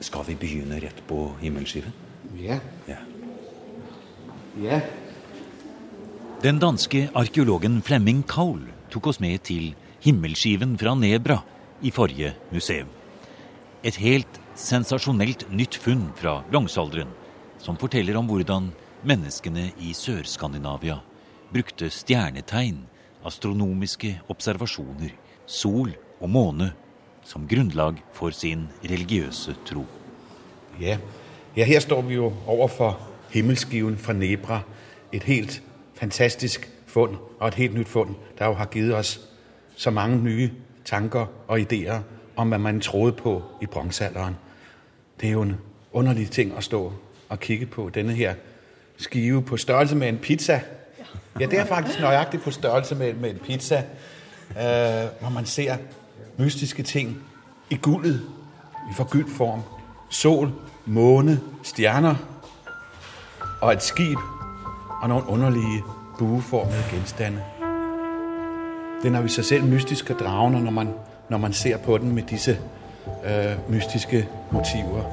Skal 0.00 0.24
vi 0.28 0.36
begynne 0.38 0.78
rett 0.80 1.00
på 1.08 1.32
himmelskiven? 1.40 1.92
Ja. 2.38 2.58
Ja. 2.86 2.98
Yeah. 4.58 4.82
Den 6.42 6.60
danske 6.62 7.08
arkeologen 7.18 7.80
Flemming 7.82 8.22
Kaul 8.22 8.60
tok 8.92 9.08
oss 9.10 9.18
med 9.18 9.42
til 9.48 9.72
himmelskiven 10.04 10.76
fra 10.78 10.94
Nebra 10.94 11.40
i 11.82 11.90
forrige 11.90 12.36
museum. 12.52 12.86
Et 13.82 13.98
helt 13.98 14.38
sensasjonelt 14.58 15.48
nytt 15.50 15.74
funn 15.82 16.08
fra 16.18 16.40
bronsealderen, 16.50 17.10
som 17.58 17.78
forteller 17.78 18.18
om 18.18 18.30
hvordan 18.30 18.70
menneskene 19.06 19.72
i 19.82 19.90
Sør-Skandinavia 19.94 21.00
brukte 21.50 21.90
stjernetegn, 21.90 22.84
astronomiske 23.26 24.14
observasjoner, 24.30 25.10
sol 25.46 25.90
og 26.20 26.30
måne 26.30 26.72
som 27.28 27.48
grunnlag 27.48 27.94
for 28.12 28.30
sin 28.30 28.68
religiøse 28.84 29.56
tro. 29.66 29.86
Ja. 30.80 30.98
ja, 31.56 31.64
her 31.64 31.80
står 31.80 32.00
vi 32.02 32.14
jo 32.14 32.32
overfor 32.46 33.08
himmelskiven 33.30 33.98
fra 33.98 34.12
Nebra. 34.12 34.60
Et 35.12 35.22
helt 35.22 35.62
fantastisk 35.94 36.70
fund, 36.86 37.16
og 37.40 37.48
et 37.48 37.54
helt 37.54 37.74
nytt 37.74 37.88
fund, 37.88 38.14
der 38.38 38.46
jo 38.46 38.52
har 38.52 38.66
givet 38.66 38.94
oss 38.94 39.20
så 39.76 39.90
mange 39.90 40.24
nye 40.24 40.50
tanker 40.84 41.26
og 41.48 41.60
ideer 41.60 42.00
om 42.36 42.48
hva 42.48 42.58
man 42.58 42.80
trodde 42.80 43.12
på 43.12 43.42
i 43.62 43.66
bronsealderen. 43.66 44.36
Det 45.20 45.28
er 45.28 45.32
jo 45.32 45.42
en 45.42 45.56
underlig 45.92 46.30
ting 46.30 46.56
å 46.56 46.60
stå 46.60 46.92
og 47.28 47.40
kikke 47.40 47.66
på. 47.66 47.90
Denne 47.94 48.12
her 48.12 48.34
skive 48.96 49.42
på 49.42 49.56
størrelse 49.56 49.96
med 49.96 50.08
en 50.08 50.18
pizza. 50.18 50.60
Ja, 51.40 51.46
det 51.46 51.58
er 51.58 51.64
faktisk 51.64 52.00
nøyaktig 52.00 52.40
på 52.40 52.50
størrelse 52.50 52.94
med 52.94 53.30
en 53.30 53.38
pizza. 53.44 53.82
Uh, 54.50 55.20
hvor 55.20 55.28
man 55.28 55.46
ser 55.46 55.76
mystiske 56.38 56.82
ting 56.82 57.22
i 57.70 57.76
guldet, 57.76 58.20
i 58.90 58.94
forgyldt 58.94 59.30
form. 59.30 59.60
Sol, 60.10 60.52
måne, 60.86 61.40
stjerner 61.62 62.14
og 63.60 63.72
et 63.72 63.82
skib 63.82 64.18
og 65.02 65.08
noen 65.08 65.26
underlige 65.26 65.82
bueformede 66.18 66.84
genstande. 66.90 67.42
Den 69.02 69.14
er 69.14 69.20
vi 69.20 69.26
i 69.26 69.34
seg 69.34 69.44
selv 69.44 69.64
mystisk 69.64 70.10
og 70.10 70.18
dragende 70.20 70.62
når 70.64 70.70
man, 70.70 70.94
når 71.28 71.38
man 71.38 71.52
ser 71.52 71.76
på 71.78 71.98
den 71.98 72.14
med 72.14 72.22
disse 72.22 72.58
øh, 73.24 73.70
mystiske 73.70 74.28
motiver. 74.50 75.04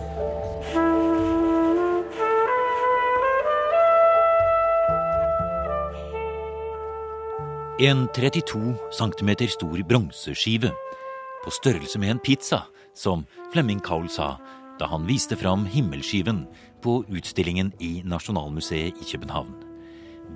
En 7.80 8.08
32 8.16 8.78
cm 8.94 9.30
stor 9.48 9.78
bronseskive, 9.90 10.72
på 11.46 11.54
størrelse 11.54 12.00
med 12.02 12.16
en 12.16 12.20
pizza, 12.20 12.64
som 12.94 13.26
Flemming 13.54 13.80
Kaul 13.80 14.10
sa 14.10 14.36
da 14.80 14.90
han 14.92 15.06
viste 15.08 15.38
fram 15.40 15.66
himmelskiven 15.70 16.44
på 16.84 17.04
utstillingen 17.08 17.72
i 17.80 18.02
Nasjonalmuseet 18.04 18.98
i 19.02 19.06
København. 19.12 19.54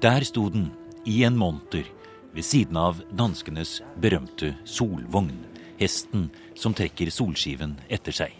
Der 0.02 0.24
sto 0.24 0.48
den 0.50 0.70
i 1.06 1.24
en 1.28 1.38
monter 1.38 1.84
ved 2.32 2.46
siden 2.46 2.78
av 2.78 3.02
danskenes 3.12 3.80
berømte 4.00 4.54
solvogn, 4.70 5.34
hesten 5.80 6.30
som 6.56 6.76
trekker 6.78 7.12
solskiven 7.12 7.76
etter 7.90 8.16
seg. 8.16 8.32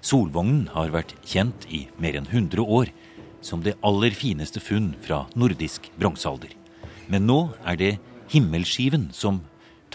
Solvognen 0.00 0.68
har 0.72 0.94
vært 0.94 1.14
kjent 1.26 1.68
i 1.68 1.84
mer 2.00 2.16
enn 2.18 2.26
100 2.30 2.64
år 2.64 2.90
som 3.44 3.62
det 3.62 3.76
aller 3.86 4.14
fineste 4.16 4.62
funn 4.62 4.94
fra 5.04 5.26
nordisk 5.38 5.90
bronsealder. 5.98 6.50
Men 7.06 7.26
nå 7.28 7.40
er 7.68 7.78
det 7.78 7.92
himmelskiven 8.32 9.08
som 9.14 9.42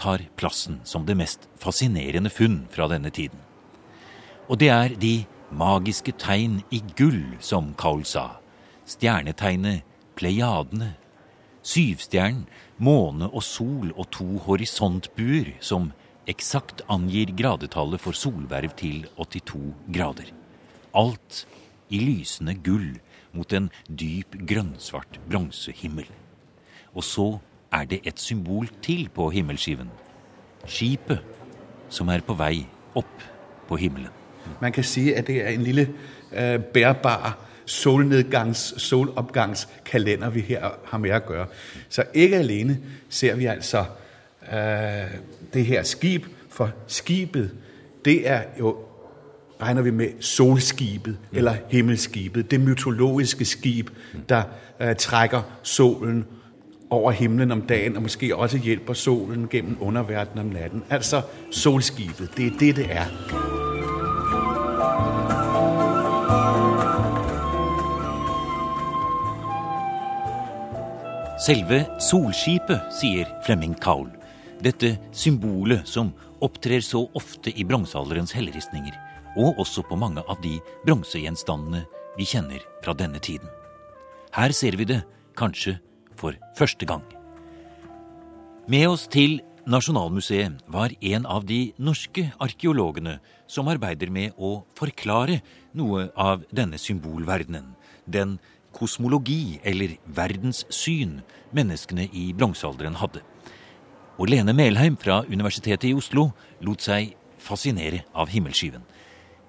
tar 0.00 0.26
plassen 0.36 0.80
som 0.84 1.06
det 1.06 1.16
mest 1.18 1.48
fascinerende 1.60 2.30
funn 2.32 2.64
fra 2.72 2.88
denne 2.90 3.12
tiden. 3.14 3.40
Og 4.48 4.58
det 4.60 4.68
er 4.68 4.94
de 5.00 5.24
magiske 5.54 6.12
tegn 6.20 6.60
i 6.74 6.82
gull, 6.98 7.36
som 7.40 7.72
Kaul 7.78 8.04
sa. 8.08 8.40
Stjernetegnet 8.86 9.84
Pleiadene. 10.18 10.94
Syvstjernen, 11.64 12.44
måne 12.76 13.30
og 13.30 13.42
sol 13.46 13.92
og 13.94 14.10
to 14.12 14.26
horisontbuer 14.44 15.54
som 15.64 15.92
eksakt 16.28 16.82
angir 16.90 17.32
gradetallet 17.36 18.02
for 18.02 18.16
solverv 18.16 18.74
til 18.76 19.06
82 19.16 19.72
grader. 19.94 20.28
Alt 20.94 21.44
i 21.88 22.00
lysende 22.02 22.56
gull 22.64 22.98
mot 23.34 23.52
en 23.52 23.70
dyp 23.88 24.36
grønnsvart 24.48 25.18
bronsehimmel. 25.28 26.06
Og 26.94 27.04
så 27.04 27.28
er 27.74 27.84
det 27.84 28.00
et 28.04 28.20
symbol 28.20 28.68
til 28.82 29.08
på 29.14 29.30
himmelskiven. 29.30 29.90
Skipet 30.66 31.18
som 31.88 32.08
er 32.08 32.22
på 32.26 32.34
vei 32.34 32.66
opp 32.94 33.24
på 33.68 33.76
himmelen. 33.76 34.08
Man 34.60 34.72
kan 34.72 34.84
si 34.84 35.12
at 35.12 35.26
det 35.26 35.42
er 35.42 35.48
en 35.48 35.62
lille 35.62 35.88
uh, 36.32 36.62
bærbar 36.62 37.38
solnedgangs, 37.66 38.74
soloppgangskalender 38.76 40.30
vi 40.30 40.40
her 40.40 40.70
har 40.84 40.98
med 40.98 41.14
å 41.16 41.32
gjøre. 41.32 41.46
Så 41.88 42.04
ikke 42.14 42.38
alene 42.38 42.78
ser 43.08 43.36
vi 43.36 43.46
altså 43.46 43.84
uh, 44.52 45.14
det 45.54 45.66
her 45.66 45.82
skip, 45.82 46.26
for 46.50 46.70
skipet 46.88 47.50
det 48.04 48.28
er 48.28 48.42
jo 48.58 48.76
regner 49.62 49.82
vi 49.82 49.90
med 49.90 50.20
solskipet 50.20 51.16
eller 51.32 51.56
himmelskipet. 51.68 52.50
Det 52.50 52.60
mytologiske 52.60 53.44
skip 53.44 53.90
der 54.28 54.44
uh, 54.80 54.92
trekker 54.92 55.42
solen 55.62 56.24
over 56.90 57.12
himmelen 57.12 57.52
om 57.52 57.62
dagen, 57.62 57.96
og 57.96 58.02
måske 58.02 58.36
også 58.36 58.58
hjelper 58.58 58.94
solen 58.94 59.48
gennem 59.48 59.76
underverdenen 59.80 60.46
om 60.46 60.52
natten. 60.52 60.84
Altså 60.90 61.22
solskipet. 61.50 62.30
Det 62.36 62.46
er 62.46 62.58
det, 62.60 62.76
det 62.76 62.86
er. 62.90 63.06
Selve 71.44 71.82
solskipet, 72.00 72.80
sier 73.00 73.28
Flemming 73.44 73.74
Kaul. 73.82 74.06
Dette 74.64 74.94
symbolet 75.12 75.82
som 75.84 76.14
opptrer 76.44 76.80
så 76.80 77.02
ofte 77.18 77.52
i 77.52 77.66
bronsealderens 77.68 78.32
helleristninger, 78.32 78.94
og 79.36 79.58
også 79.60 79.82
på 79.88 79.98
mange 79.98 80.22
av 80.24 80.38
de 80.44 80.56
bronsegjenstandene 80.86 81.82
vi 82.16 82.24
kjenner 82.28 82.62
fra 82.84 82.94
denne 82.96 83.18
tiden. 83.18 83.50
Her 84.34 84.54
ser 84.56 84.78
vi 84.78 84.86
det 84.88 85.02
kanskje 85.36 85.76
for 86.16 86.36
første 86.58 86.86
gang. 86.88 87.04
Med 88.68 88.88
oss 88.88 89.06
til 89.12 89.40
Nasjonalmuseet 89.64 90.64
var 90.68 90.92
en 91.00 91.26
av 91.26 91.46
de 91.48 91.72
norske 91.80 92.26
arkeologene 92.42 93.18
som 93.48 93.68
arbeider 93.72 94.10
med 94.12 94.36
å 94.36 94.58
forklare 94.76 95.38
noe 95.72 96.10
av 96.20 96.42
denne 96.52 96.76
symbolverdenen, 96.80 97.70
den 98.04 98.36
kosmologi 98.76 99.60
eller 99.64 99.96
verdenssyn 100.04 101.22
menneskene 101.56 102.10
i 102.12 102.26
bronsealderen 102.36 102.98
hadde. 103.00 103.22
Og 104.18 104.28
Lene 104.30 104.52
Melheim 104.56 104.98
fra 105.00 105.22
Universitetet 105.28 105.88
i 105.90 105.94
Oslo 105.96 106.28
lot 106.64 106.84
seg 106.84 107.14
fascinere 107.40 108.04
av 108.12 108.28
himmelskyven. 108.32 108.84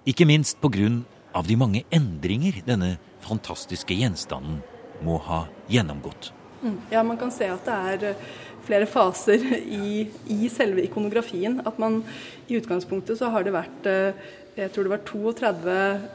Ikke 0.08 0.28
minst 0.28 0.62
på 0.62 0.72
grunn 0.72 1.04
av 1.36 1.48
de 1.50 1.60
mange 1.60 1.84
endringer 1.94 2.62
denne 2.68 2.96
fantastiske 3.26 3.96
gjenstanden 3.98 4.62
må 5.04 5.20
ha 5.28 5.46
gjennomgått. 5.72 6.35
Ja, 6.92 7.04
man 7.04 7.20
kan 7.20 7.34
se 7.34 7.50
at 7.52 7.68
det 7.68 7.76
er 7.92 8.08
eh, 8.12 8.24
flere 8.66 8.88
faser 8.90 9.44
i, 9.84 10.08
i 10.32 10.50
selve 10.52 10.86
ikonografien. 10.86 11.62
At 11.66 11.80
man 11.82 12.02
i 12.48 12.58
utgangspunktet 12.60 13.20
så 13.20 13.32
har 13.34 13.46
det 13.46 13.56
vært 13.56 13.90
eh, 13.90 14.26
jeg 14.56 14.72
tror 14.72 14.86
det 14.88 14.92
var 14.94 15.02
32 15.04 15.74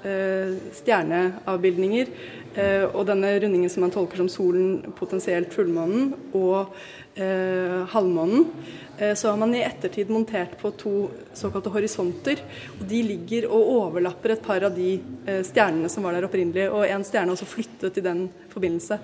eh, 0.09 0.53
stjerneavbildninger. 0.79 2.13
Eh, 2.57 2.85
og 2.89 3.05
denne 3.11 3.35
rundingen 3.37 3.71
som 3.71 3.85
man 3.85 3.93
tolker 3.93 4.23
som 4.23 4.31
solen, 4.33 4.95
potensielt 4.97 5.53
fullmånen, 5.53 6.15
og 6.33 6.73
eh, 7.21 7.83
halvmånen. 7.93 8.47
Eh, 8.97 9.13
så 9.15 9.29
har 9.29 9.37
man 9.37 9.53
i 9.55 9.61
ettertid 9.65 10.09
montert 10.13 10.57
på 10.61 10.71
to 10.81 10.93
såkalte 11.37 11.73
horisonter. 11.73 12.41
og 12.79 12.87
De 12.89 13.03
ligger 13.07 13.47
og 13.49 13.69
overlapper 13.75 14.35
et 14.35 14.43
par 14.45 14.65
av 14.65 14.73
de 14.77 14.95
eh, 15.27 15.43
stjernene 15.47 15.93
som 15.93 16.09
var 16.09 16.17
der 16.17 16.27
opprinnelig. 16.29 16.71
Og 16.73 16.87
en 16.89 17.05
stjerne 17.05 17.33
er 17.33 17.37
også 17.37 17.49
flyttet 17.49 18.01
i 18.01 18.07
den 18.09 18.25
forbindelse. 18.53 18.99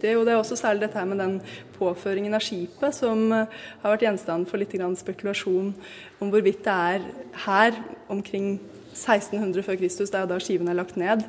Det, 0.00 0.16
og 0.16 0.24
det 0.24 0.32
er 0.32 0.40
også 0.40 0.56
særlig 0.56 0.86
dette 0.86 1.00
her 1.00 1.08
med 1.12 1.20
den 1.20 1.36
påføringen 1.76 2.36
av 2.36 2.44
skipet 2.44 2.96
som 2.96 3.28
eh, 3.36 3.60
har 3.84 3.94
vært 3.94 4.08
gjenstand 4.08 4.48
for 4.48 4.60
litt 4.60 4.72
spekulasjon 4.72 5.70
om 6.18 6.32
hvorvidt 6.32 6.64
det 6.64 6.80
er 6.96 7.06
her 7.44 7.80
omkring 8.08 8.58
1600 8.98 9.64
før 9.66 9.78
Kristus, 9.80 10.10
det 10.10 10.18
er 10.18 10.26
jo 10.26 10.32
da 10.32 10.40
skiven 10.42 10.68
er 10.70 10.78
lagt 10.78 10.98
ned, 11.00 11.24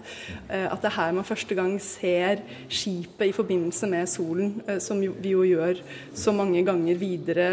eh, 0.50 0.66
at 0.66 0.82
det 0.82 0.90
er 0.92 0.98
her 0.98 1.16
man 1.16 1.28
første 1.28 1.56
gang 1.58 1.78
ser 1.84 2.44
skipet 2.68 3.30
i 3.30 3.36
forbindelse 3.36 3.90
med 3.92 4.10
solen, 4.10 4.62
eh, 4.68 4.80
som 4.84 5.02
vi 5.02 5.34
jo 5.36 5.46
gjør 5.48 5.82
så 6.14 6.34
mange 6.36 6.64
ganger 6.66 7.00
videre 7.00 7.50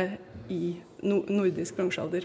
i 0.51 0.77
nordisk 1.07 1.77
bronsealder. 1.77 2.25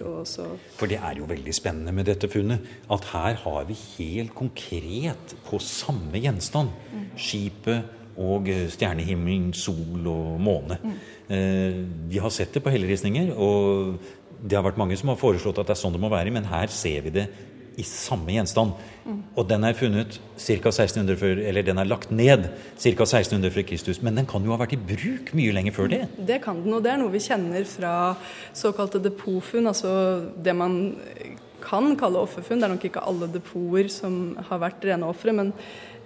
For 0.77 0.89
det 0.89 0.97
er 0.97 1.17
jo 1.19 1.27
veldig 1.29 1.53
spennende 1.53 1.91
med 1.93 2.07
dette 2.07 2.29
funnet, 2.31 2.63
at 2.91 3.09
her 3.11 3.35
har 3.43 3.65
vi 3.67 3.75
helt 3.97 4.33
konkret 4.35 5.35
på 5.45 5.59
samme 5.59 6.21
gjenstand 6.21 6.71
skipet 7.19 7.83
og 8.21 8.49
eh, 8.51 8.67
stjernehimmelen, 8.71 9.51
sol 9.53 10.07
og 10.07 10.39
måne. 10.41 10.77
Mm. 10.83 10.99
Vi 12.11 12.19
har 12.19 12.29
sett 12.35 12.51
det 12.51 12.59
på 12.59 12.73
helleristninger, 12.73 13.29
og 13.39 13.95
det 14.41 14.57
har 14.57 14.65
vært 14.65 14.79
mange 14.81 14.97
som 14.99 15.11
har 15.11 15.19
foreslått 15.21 15.61
at 15.61 15.69
det 15.69 15.75
er 15.77 15.79
sånn 15.79 15.95
det 15.95 16.01
må 16.01 16.09
være, 16.11 16.33
men 16.33 16.49
her 16.49 16.71
ser 16.73 17.05
vi 17.05 17.13
det 17.21 17.27
i 17.79 17.85
samme 17.88 18.33
gjenstand. 18.35 18.73
Og 19.35 19.47
den 19.50 19.63
er 19.65 19.77
funnet 19.77 20.18
ca. 20.38 20.69
1600 20.69 21.18
før, 21.18 21.39
eller 21.50 21.65
den 21.65 21.79
er 21.81 21.89
lagt 21.89 22.12
ned 22.12 22.50
ca. 22.77 22.91
1600 22.91 23.53
før 23.56 23.68
Kristus. 23.69 24.01
Men 24.01 24.19
den 24.19 24.27
kan 24.29 24.44
jo 24.45 24.53
ha 24.53 24.59
vært 24.62 24.75
i 24.77 24.81
bruk 24.91 25.33
mye 25.38 25.56
lenger 25.56 25.75
før 25.77 25.91
det? 25.91 26.01
Det 26.18 26.41
kan 26.44 26.62
den, 26.63 26.75
og 26.77 26.83
det 26.85 26.94
er 26.94 27.00
noe 27.01 27.13
vi 27.13 27.23
kjenner 27.23 27.65
fra 27.69 27.94
såkalte 28.57 29.01
depotfunn. 29.03 29.71
Altså 29.71 29.94
det 30.44 30.56
man 30.57 30.77
kan 31.62 31.95
kalle 31.97 32.21
offerfunn. 32.25 32.62
Det 32.62 32.68
er 32.68 32.75
nok 32.75 32.89
ikke 32.89 33.06
alle 33.07 33.29
depoter 33.31 33.89
som 33.94 34.35
har 34.50 34.62
vært 34.62 34.85
rene 34.85 35.09
ofre. 35.09 35.33
men 35.33 35.53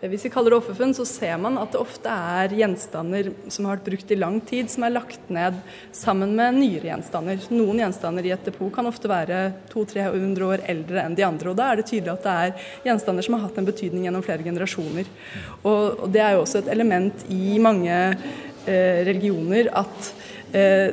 hvis 0.03 0.25
vi 0.27 0.29
kaller 0.29 0.51
det 0.51 0.57
offerfunn, 0.59 0.93
så 0.93 1.05
ser 1.07 1.37
man 1.41 1.57
at 1.57 1.71
det 1.73 1.79
ofte 1.79 2.11
er 2.11 2.53
gjenstander 2.59 3.29
som 3.47 3.65
har 3.65 3.77
vært 3.77 3.87
brukt 3.87 4.11
i 4.11 4.17
lang 4.19 4.41
tid, 4.43 4.69
som 4.71 4.83
er 4.85 4.93
lagt 4.93 5.29
ned 5.33 5.57
sammen 5.95 6.35
med 6.37 6.59
nyere 6.59 6.89
gjenstander. 6.89 7.47
Noen 7.55 7.79
gjenstander 7.81 8.27
i 8.27 8.33
et 8.35 8.45
depot 8.45 8.73
kan 8.75 8.89
ofte 8.89 9.09
være 9.09 9.39
200-300 9.71 10.45
år 10.49 10.65
eldre 10.75 11.05
enn 11.05 11.15
de 11.17 11.25
andre. 11.27 11.51
og 11.51 11.57
Da 11.57 11.71
er 11.71 11.79
det 11.79 11.87
tydelig 11.89 12.11
at 12.13 12.27
det 12.27 12.35
er 12.35 12.67
gjenstander 12.89 13.25
som 13.25 13.37
har 13.37 13.45
hatt 13.47 13.61
en 13.61 13.69
betydning 13.71 14.05
gjennom 14.05 14.25
flere 14.25 14.45
generasjoner. 14.45 15.09
Og, 15.63 16.05
Det 16.11 16.21
er 16.21 16.35
jo 16.35 16.43
også 16.43 16.61
et 16.61 16.71
element 16.75 17.25
i 17.31 17.57
mange 17.59 17.95
eh, 17.95 18.99
religioner 19.07 19.71
at 19.73 20.13
eh, 20.53 20.91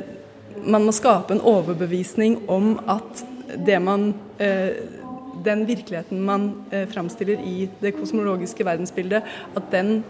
man 0.63 0.85
må 0.85 0.95
skape 0.95 1.35
en 1.35 1.43
overbevisning 1.43 2.43
om 2.47 2.77
at 2.87 3.25
det 3.67 3.79
man 3.83 4.13
eh, 4.39 5.02
den 5.45 5.65
virkeligheten 5.67 6.21
man 6.21 6.51
eh, 6.71 6.87
framstiller 6.89 7.39
i 7.39 7.69
det 7.81 7.95
kosmologiske 7.97 8.65
verdensbildet, 8.65 9.23
at 9.55 9.71
den 9.71 10.03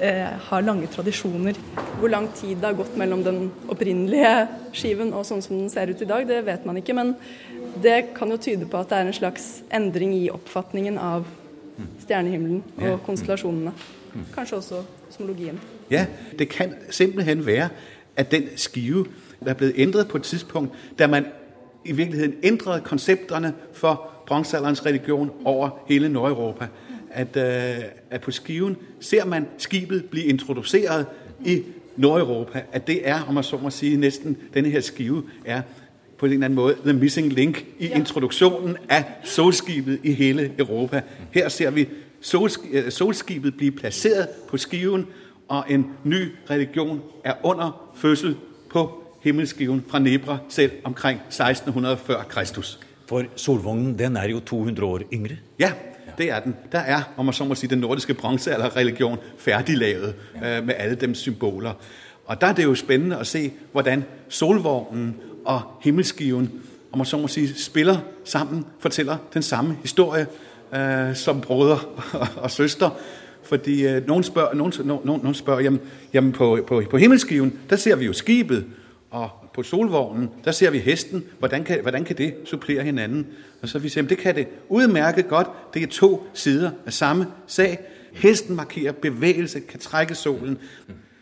eh, 0.00 0.34
har 0.48 0.60
lange 0.60 0.86
tradisjoner. 0.86 1.58
Hvor 1.98 2.08
lang 2.08 2.28
tid 2.34 2.56
det 2.56 2.70
har 2.70 2.78
gått 2.78 2.96
mellom 2.96 3.24
den 3.24 3.50
opprinnelige 3.68 4.34
skiven 4.72 5.12
og 5.12 5.26
sånn 5.26 5.42
som 5.44 5.58
den 5.58 5.70
ser 5.72 5.90
ut 5.90 6.02
i 6.02 6.08
dag, 6.08 6.28
det 6.28 6.44
vet 6.46 6.66
man 6.66 6.80
ikke. 6.80 6.96
Men 6.96 7.14
det 7.82 8.14
kan 8.14 8.30
jo 8.30 8.36
tyde 8.40 8.68
på 8.70 8.80
at 8.80 8.90
det 8.90 8.98
er 8.98 9.08
en 9.08 9.16
slags 9.16 9.48
endring 9.72 10.14
i 10.16 10.28
oppfatningen 10.30 10.98
av 10.98 11.26
stjernehimmelen 12.04 12.62
og 12.90 13.00
konstellasjonene. 13.06 13.72
Kanskje 14.34 14.56
også 14.60 14.82
kosmologien. 15.08 15.58
Ja, 15.90 16.06
det 16.38 16.48
kan 16.48 16.74
simpelthen 16.90 17.46
være 17.46 17.68
at 18.16 18.30
den 18.30 18.42
skive 18.56 19.06
er 19.46 19.54
blevet 19.54 19.74
ændret 19.76 20.08
på 20.08 20.16
et 20.16 20.22
tidspunkt, 20.22 20.72
da 20.98 21.06
man 21.06 21.26
i 21.84 21.92
virkeligheden 21.92 22.34
ændrede 22.42 22.80
konseptene 22.80 23.54
for 23.72 24.13
bronzealderens 24.26 24.86
religion 24.86 25.30
over 25.44 25.70
hele 25.88 26.08
Nordeuropa. 26.08 26.66
At, 27.10 27.36
øh, 27.36 27.84
at 28.10 28.20
på 28.20 28.30
skiven 28.30 28.76
ser 29.00 29.24
man 29.24 29.46
skibet 29.58 30.04
bli 30.04 30.22
introduceret 30.22 31.06
i 31.44 31.62
Nordeuropa. 31.96 32.62
At 32.72 32.86
det 32.86 33.08
er, 33.08 33.22
om 33.28 33.34
man 33.34 33.44
så 33.44 33.56
må 33.56 33.70
sige, 33.70 33.96
næsten 33.96 34.36
denne 34.54 34.70
her 34.70 34.80
skive 34.80 35.22
er 35.44 35.62
på 36.18 36.26
en 36.26 36.32
eller 36.32 36.44
anden 36.44 36.56
måde 36.56 36.76
the 36.84 36.92
missing 36.92 37.32
link 37.32 37.64
i 37.78 37.86
introduktionen 37.88 38.76
af 38.88 39.04
solskibet 39.24 40.00
i 40.02 40.12
hele 40.12 40.52
Europa. 40.58 41.02
Her 41.30 41.48
ser 41.48 41.70
vi 41.70 41.88
øh, 42.72 42.90
solskibet 42.90 43.56
blive 43.56 43.72
placeret 43.72 44.28
på 44.48 44.56
skiven, 44.56 45.06
og 45.48 45.64
en 45.68 45.86
ny 46.04 46.32
religion 46.50 47.00
er 47.24 47.34
under 47.42 47.92
fødsel 47.96 48.36
på 48.70 49.04
himmelskiven 49.20 49.84
fra 49.88 49.98
Nebra 49.98 50.38
selv 50.48 50.72
omkring 50.84 51.20
1600 51.28 51.96
før 51.96 52.22
Kristus. 52.22 52.80
For 53.06 53.24
solvognen 53.36 53.98
den 53.98 54.16
er 54.16 54.28
jo 54.28 54.40
200 54.40 54.88
år 54.88 55.00
yngre. 55.12 55.36
Ja, 55.58 55.72
det 56.18 56.30
er 56.30 56.40
den. 56.40 56.54
Der 56.72 56.78
er, 56.78 57.02
om 57.16 57.24
man 57.24 57.34
så 57.34 57.44
må 57.44 57.54
sige, 57.54 57.70
den 57.70 57.78
nordiske 57.78 58.14
bronzealderreligion 58.14 59.18
ferdiglaget 59.38 60.14
ja. 60.42 60.60
med 60.60 60.74
alle 60.78 60.94
dem 60.94 61.14
symboler. 61.14 61.72
Og 62.26 62.40
der 62.40 62.46
er 62.46 62.52
det 62.52 62.64
jo 62.64 62.74
spennende 62.74 63.18
å 63.20 63.24
se, 63.24 63.52
hvordan 63.72 64.04
solvognen 64.28 65.16
og 65.44 65.60
himmelskiven, 65.82 66.52
om 66.92 66.98
man 66.98 67.06
så 67.06 67.18
må 67.18 67.28
sige, 67.28 67.54
spiller 67.54 67.98
sammen, 68.24 68.64
forteller 68.78 69.16
den 69.34 69.42
samme 69.42 69.76
historie 69.82 70.26
øh, 70.74 71.16
som 71.16 71.40
brødre 71.40 71.78
og, 72.42 72.50
søster. 72.50 72.90
Fordi 73.42 73.86
øh, 73.86 74.06
noen 74.06 74.22
spør, 74.22 74.54
nogen, 74.54 74.72
nogen, 74.84 75.04
nogen 75.04 75.34
spør 75.34 75.58
jamen, 75.58 75.80
jamen 76.12 76.32
på, 76.32 76.58
på, 76.66 76.82
på 76.90 76.96
himmelskiven, 76.96 77.58
der 77.70 77.76
ser 77.76 77.96
vi 77.96 78.04
jo 78.04 78.12
skibet, 78.12 78.66
og 79.10 79.30
på 79.54 79.62
solvognen, 79.62 80.30
der 80.44 80.52
ser 80.52 80.70
vi 80.70 80.78
hesten. 80.78 81.24
Hvordan 81.38 81.64
kan, 81.64 81.80
hvordan 81.82 82.04
kan 82.04 82.18
det 82.18 82.34
supplere 82.44 82.82
hinanden? 82.82 83.26
Og 83.62 83.68
så 83.68 83.78
vi 83.78 83.88
siger, 83.88 84.06
det 84.06 84.18
kan 84.18 84.34
det 84.34 84.48
udmærket 84.68 85.28
godt. 85.28 85.48
Det 85.74 85.82
er 85.82 85.86
to 85.86 86.26
sider 86.34 86.70
af 86.86 86.92
samme 86.92 87.26
sag. 87.46 87.78
Hesten 88.12 88.56
markerer 88.56 88.92
bevægelse, 88.92 89.60
kan 89.60 89.80
trække 89.80 90.14
solen. 90.14 90.58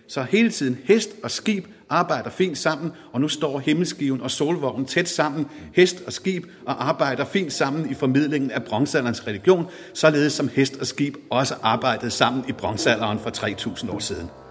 Så 0.08 0.22
hele 0.22 0.50
tiden 0.50 0.78
hest 0.84 1.10
og 1.22 1.30
skib 1.30 1.66
arbejder 1.88 2.30
fint 2.30 2.58
sammen, 2.58 2.92
og 3.12 3.20
nu 3.20 3.28
står 3.28 3.58
himmelskiven 3.58 4.20
og 4.20 4.30
solvognen 4.30 4.86
tæt 4.86 5.08
sammen, 5.08 5.46
hest 5.74 6.02
og 6.06 6.12
skib, 6.12 6.46
og 6.66 6.88
arbejder 6.88 7.24
fint 7.24 7.52
sammen 7.52 7.90
i 7.90 7.94
formidlingen 7.94 8.50
af 8.50 8.64
bronzealderens 8.64 9.26
religion, 9.26 9.66
således 9.94 10.32
som 10.32 10.48
hest 10.48 10.76
og 10.76 10.86
skib 10.86 11.14
også 11.30 11.54
arbejdede 11.62 12.10
sammen 12.10 12.44
i 12.48 12.52
bronzealderen 12.52 13.18
for 13.18 13.30
3000 13.30 13.90
år 13.90 13.98
siden. 13.98 14.41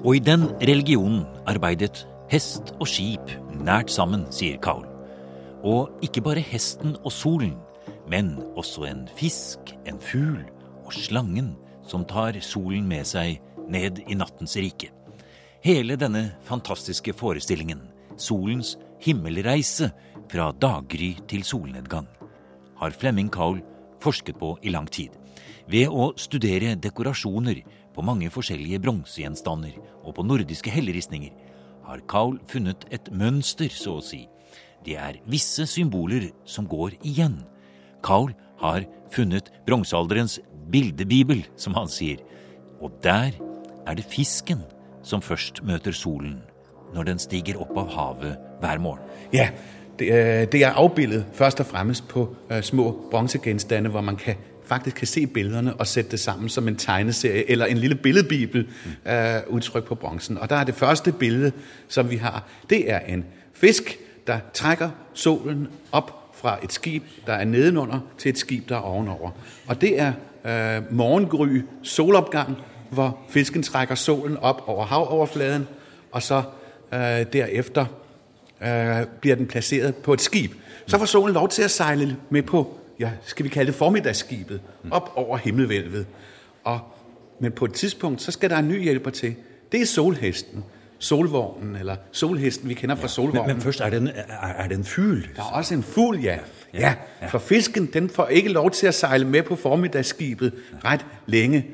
Og 0.00 0.16
i 0.16 0.20
den 0.24 0.46
religionen 0.64 1.26
arbeidet 1.50 2.06
hest 2.30 2.72
og 2.78 2.88
skip 2.88 3.34
nært 3.60 3.90
sammen, 3.92 4.24
sier 4.32 4.56
Kaul. 4.62 4.86
Og 5.60 5.90
ikke 6.04 6.22
bare 6.24 6.40
hesten 6.40 6.94
og 7.04 7.12
solen, 7.12 7.58
men 8.08 8.38
også 8.56 8.86
en 8.88 9.02
fisk, 9.18 9.74
en 9.84 10.00
fugl 10.00 10.40
og 10.86 10.94
slangen 10.96 11.52
som 11.84 12.06
tar 12.08 12.38
solen 12.40 12.86
med 12.88 13.04
seg 13.08 13.42
ned 13.68 14.00
i 14.08 14.16
nattens 14.16 14.56
rike. 14.56 14.88
Hele 15.60 15.98
denne 16.00 16.30
fantastiske 16.48 17.12
forestillingen, 17.12 17.82
solens 18.16 18.78
himmelreise 19.04 19.90
fra 20.32 20.48
daggry 20.56 21.18
til 21.28 21.44
solnedgang, 21.44 22.08
har 22.80 22.96
Flemming 22.96 23.28
Kaul 23.28 23.60
forsket 24.00 24.40
på 24.40 24.54
i 24.64 24.72
lang 24.72 24.88
tid. 24.88 25.12
Ved 25.68 25.92
å 25.92 26.14
studere 26.16 26.72
dekorasjoner 26.80 27.60
på 27.94 28.04
mange 28.06 28.30
forskjellige 28.32 28.80
bronsegjenstander 28.84 29.78
og 30.04 30.14
på 30.16 30.24
nordiske 30.26 30.72
helleristninger 30.72 31.32
har 31.88 32.02
Kaul 32.10 32.38
funnet 32.50 32.86
et 32.94 33.10
mønster, 33.12 33.70
så 33.72 33.98
å 33.98 34.04
si. 34.04 34.24
Det 34.86 34.96
er 34.96 35.18
visse 35.28 35.66
symboler 35.68 36.30
som 36.48 36.68
går 36.70 36.96
igjen. 37.02 37.40
Kaul 38.04 38.32
har 38.60 38.86
funnet 39.12 39.50
bronsealderens 39.66 40.38
bildebibel, 40.70 41.42
som 41.56 41.74
han 41.76 41.90
sier. 41.90 42.22
Og 42.80 42.94
der 43.04 43.34
er 43.86 43.98
det 43.98 44.06
fisken 44.08 44.62
som 45.02 45.24
først 45.24 45.62
møter 45.66 45.96
solen 45.96 46.40
når 46.94 47.06
den 47.06 47.20
stiger 47.22 47.60
opp 47.62 47.76
av 47.78 47.92
havet 47.94 48.48
hver 48.62 48.80
morgen. 48.82 49.04
Ja, 49.34 49.50
det 50.00 50.08
er, 50.14 50.46
det 50.50 50.62
er 50.64 50.78
avbildet 50.80 51.28
først 51.36 51.60
og 51.62 51.68
fremst 51.70 52.08
på 52.10 52.24
uh, 52.50 52.60
små 52.64 52.90
bronsegjenstander 53.12 53.92
hvor 53.92 54.04
man 54.04 54.18
kan 54.18 54.40
faktisk 54.70 54.96
kan 54.96 55.06
se 55.06 55.26
billederne 55.26 55.74
og 55.74 55.86
sætte 55.86 56.10
det 56.10 56.20
sammen 56.20 56.48
som 56.48 56.68
en 56.68 56.76
tegneserie 56.76 57.50
eller 57.50 57.66
en 57.66 57.78
lille 57.78 57.94
billedbibel 57.96 58.68
uh, 59.06 59.54
udtrykt 59.54 59.86
på 59.86 59.94
bronzen. 59.94 60.38
Og 60.38 60.50
der 60.50 60.56
er 60.56 60.64
det 60.64 60.74
første 60.74 61.12
billede, 61.12 61.52
som 61.88 62.10
vi 62.10 62.16
har, 62.16 62.44
det 62.70 62.90
er 62.90 62.98
en 62.98 63.24
fisk, 63.54 63.98
der 64.26 64.38
trækker 64.54 64.90
solen 65.14 65.68
op 65.92 66.32
fra 66.34 66.58
et 66.64 66.72
skib, 66.72 67.02
der 67.26 67.32
er 67.32 67.44
nedenunder, 67.44 68.00
til 68.18 68.28
et 68.28 68.38
skib, 68.38 68.68
der 68.68 68.76
er 68.76 68.80
ovenover. 68.80 69.30
Og 69.66 69.80
det 69.80 70.00
er 70.00 70.12
uh, 70.44 70.94
morgengry, 70.94 71.62
solopgang, 71.82 72.56
hvor 72.90 73.18
fisken 73.28 73.62
trækker 73.62 73.94
solen 73.94 74.36
op 74.36 74.62
over 74.66 74.86
havoverfladen, 74.86 75.68
og 76.12 76.22
så 76.22 76.42
uh, 76.92 76.98
derefter 77.32 77.86
uh, 78.60 79.08
bliver 79.20 79.36
den 79.36 79.46
placeret 79.46 79.94
på 79.94 80.12
et 80.12 80.20
skib. 80.20 80.52
Så 80.86 80.98
får 80.98 81.06
solen 81.06 81.34
lov 81.34 81.48
til 81.48 81.62
at 81.62 81.70
sejle 81.70 82.16
med 82.30 82.42
på 82.42 82.79
ja, 83.00 83.10
skal 83.22 83.44
vi 83.44 83.48
kalde 83.48 83.66
det 83.66 83.74
formiddagsskibet, 83.74 84.60
op 84.90 85.12
over 85.14 85.36
himmelvælvet. 85.36 86.06
Og, 86.64 86.80
men 87.40 87.52
på 87.52 87.64
et 87.64 87.72
tidspunkt, 87.72 88.22
så 88.22 88.32
skal 88.32 88.50
der 88.50 88.56
en 88.58 88.68
ny 88.68 88.82
hjælper 88.82 89.10
til. 89.10 89.34
Det 89.72 89.80
er 89.82 89.86
solhesten, 89.86 90.64
solvognen, 90.98 91.76
eller 91.76 91.96
solhesten, 92.12 92.68
vi 92.68 92.74
kender 92.74 92.94
fra 92.96 93.08
solvognen. 93.08 93.46
Men, 93.46 93.56
men 93.56 93.62
først, 93.62 93.80
er 93.80 93.90
det, 93.90 94.00
en, 94.02 94.08
er, 94.08 94.46
er 94.46 94.68
det 94.68 94.78
en 94.78 94.84
fugl? 94.84 95.28
Der 95.36 95.42
er 95.42 95.46
også 95.46 95.74
en 95.74 95.82
fugl, 95.82 96.20
ja. 96.20 96.38
Ja, 96.74 96.94
ja. 97.22 97.26
for 97.26 97.38
fisken, 97.38 97.86
den 97.86 98.10
får 98.10 98.26
ikke 98.26 98.48
lov 98.48 98.70
til 98.70 98.86
at 98.86 98.94
sejle 98.94 99.24
med 99.26 99.42
på 99.42 99.56
formiddagsskibet 99.56 100.52
ret 100.84 101.06
længe. 101.26 101.66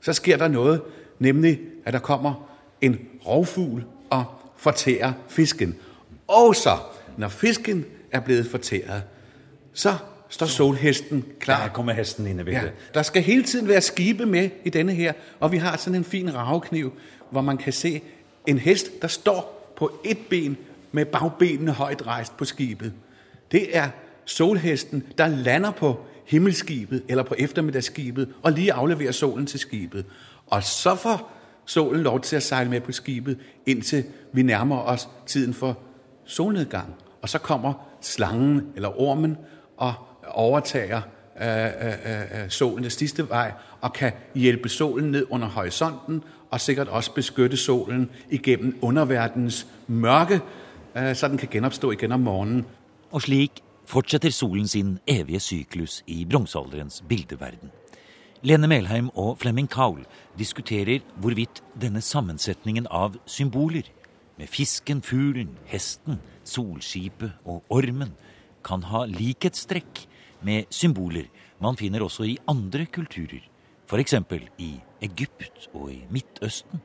Så 0.00 0.12
sker 0.12 0.36
der 0.36 0.48
noget, 0.48 0.82
nemlig 1.18 1.60
at 1.84 1.92
der 1.92 1.98
kommer 1.98 2.48
en 2.80 2.98
rovfugl 3.26 3.84
og 4.10 4.24
fortærer 4.56 5.12
fisken. 5.28 5.76
Og 6.28 6.56
så, 6.56 6.76
når 7.16 7.28
fisken 7.28 7.84
er 8.12 8.20
blevet 8.20 8.46
fortæret, 8.46 9.02
så 9.72 9.94
står 10.30 10.46
solhesten 10.46 11.24
klar. 11.40 11.62
Der 11.62 11.72
kommer 11.72 11.92
hesten 11.92 12.26
ind 12.26 12.48
i. 12.48 12.50
Ja, 12.50 12.62
der 12.94 13.02
skal 13.02 13.22
hele 13.22 13.42
tiden 13.42 13.68
være 13.68 13.80
skibe 13.80 14.26
med 14.26 14.50
i 14.64 14.70
denne 14.70 14.92
her, 14.92 15.12
og 15.40 15.52
vi 15.52 15.56
har 15.56 15.76
sådan 15.76 15.94
en 15.94 16.04
fin 16.04 16.34
ravekniv, 16.34 16.92
hvor 17.30 17.40
man 17.40 17.56
kan 17.56 17.72
se 17.72 18.02
en 18.46 18.58
hest, 18.58 19.02
der 19.02 19.08
står 19.08 19.72
på 19.76 19.92
et 20.04 20.18
ben 20.30 20.56
med 20.92 21.04
bagbenene 21.04 21.72
højt 21.72 22.06
rejst 22.06 22.36
på 22.36 22.44
skibet. 22.44 22.92
Det 23.52 23.76
er 23.76 23.88
solhesten, 24.24 25.02
der 25.18 25.26
lander 25.26 25.70
på 25.70 26.00
himmelskibet 26.26 27.02
eller 27.08 27.22
på 27.22 27.34
eftermiddagsskibet 27.38 28.28
og 28.42 28.52
lige 28.52 28.72
afleverer 28.72 29.12
solen 29.12 29.46
til 29.46 29.60
skibet. 29.60 30.04
Og 30.46 30.62
så 30.62 30.94
får 30.94 31.32
solen 31.66 32.02
lov 32.02 32.20
til 32.20 32.36
at 32.36 32.42
sejle 32.42 32.70
med 32.70 32.80
på 32.80 32.92
skibet, 32.92 33.38
indtil 33.66 34.04
vi 34.32 34.42
nærmer 34.42 34.78
os 34.82 35.08
tiden 35.26 35.54
for 35.54 35.78
solnedgang. 36.24 36.94
Og 37.22 37.28
så 37.28 37.38
kommer 37.38 37.72
slangen 38.00 38.66
eller 38.76 39.00
ormen 39.00 39.36
og 39.76 39.94
overtager 40.34 41.00
øh, 41.40 41.48
øh, 41.48 42.42
øh, 42.42 42.50
solens 42.50 42.92
sidste 42.92 43.28
vej 43.28 43.52
og 43.80 43.92
kan 43.92 44.12
hjælpe 44.34 44.68
solen 44.68 45.10
ned 45.10 45.26
under 45.30 45.48
horisonten 45.48 46.22
og 46.50 46.60
sikkert 46.60 46.88
også 46.88 47.14
beskytte 47.14 47.56
solen 47.56 48.10
igennem 48.30 48.78
underverdenens 48.82 49.66
mørke, 49.86 50.40
øh, 50.96 51.16
så 51.16 51.28
den 51.28 51.38
kan 51.38 51.48
genopstå 51.50 51.90
igen 51.90 52.12
om 52.12 52.20
morgenen. 52.20 52.66
Og 53.10 53.22
slik 53.22 53.50
fortsetter 53.86 54.30
solen 54.30 54.68
sin 54.68 54.98
evige 55.06 55.40
syklus 55.40 56.02
i 56.06 56.26
bronsealderens 56.30 57.04
bildeverden. 57.08 57.70
Lene 58.42 58.68
Melheim 58.68 59.10
og 59.14 59.38
Flemming 59.38 59.68
Kaul 59.70 60.04
diskuterer 60.38 61.00
hvorvidt 61.16 61.62
denne 61.80 62.00
sammensetningen 62.00 62.86
av 62.90 63.18
symboler, 63.26 63.82
med 64.38 64.46
fisken, 64.48 65.02
fuglen, 65.02 65.58
hesten, 65.64 66.16
solskipet 66.44 67.32
og 67.44 67.64
ormen, 67.68 68.14
kan 68.64 68.82
ha 68.88 69.04
likhetstrekk 69.04 70.06
med 70.46 70.70
symboler 70.74 71.28
man 71.60 71.76
finner 71.76 72.04
også 72.04 72.24
i 72.24 72.38
andre 72.48 72.86
kulturer, 72.88 73.42
f.eks. 73.90 74.14
i 74.58 74.70
Egypt 75.04 75.68
og 75.74 75.90
i 75.92 75.98
Midtøsten. 76.12 76.80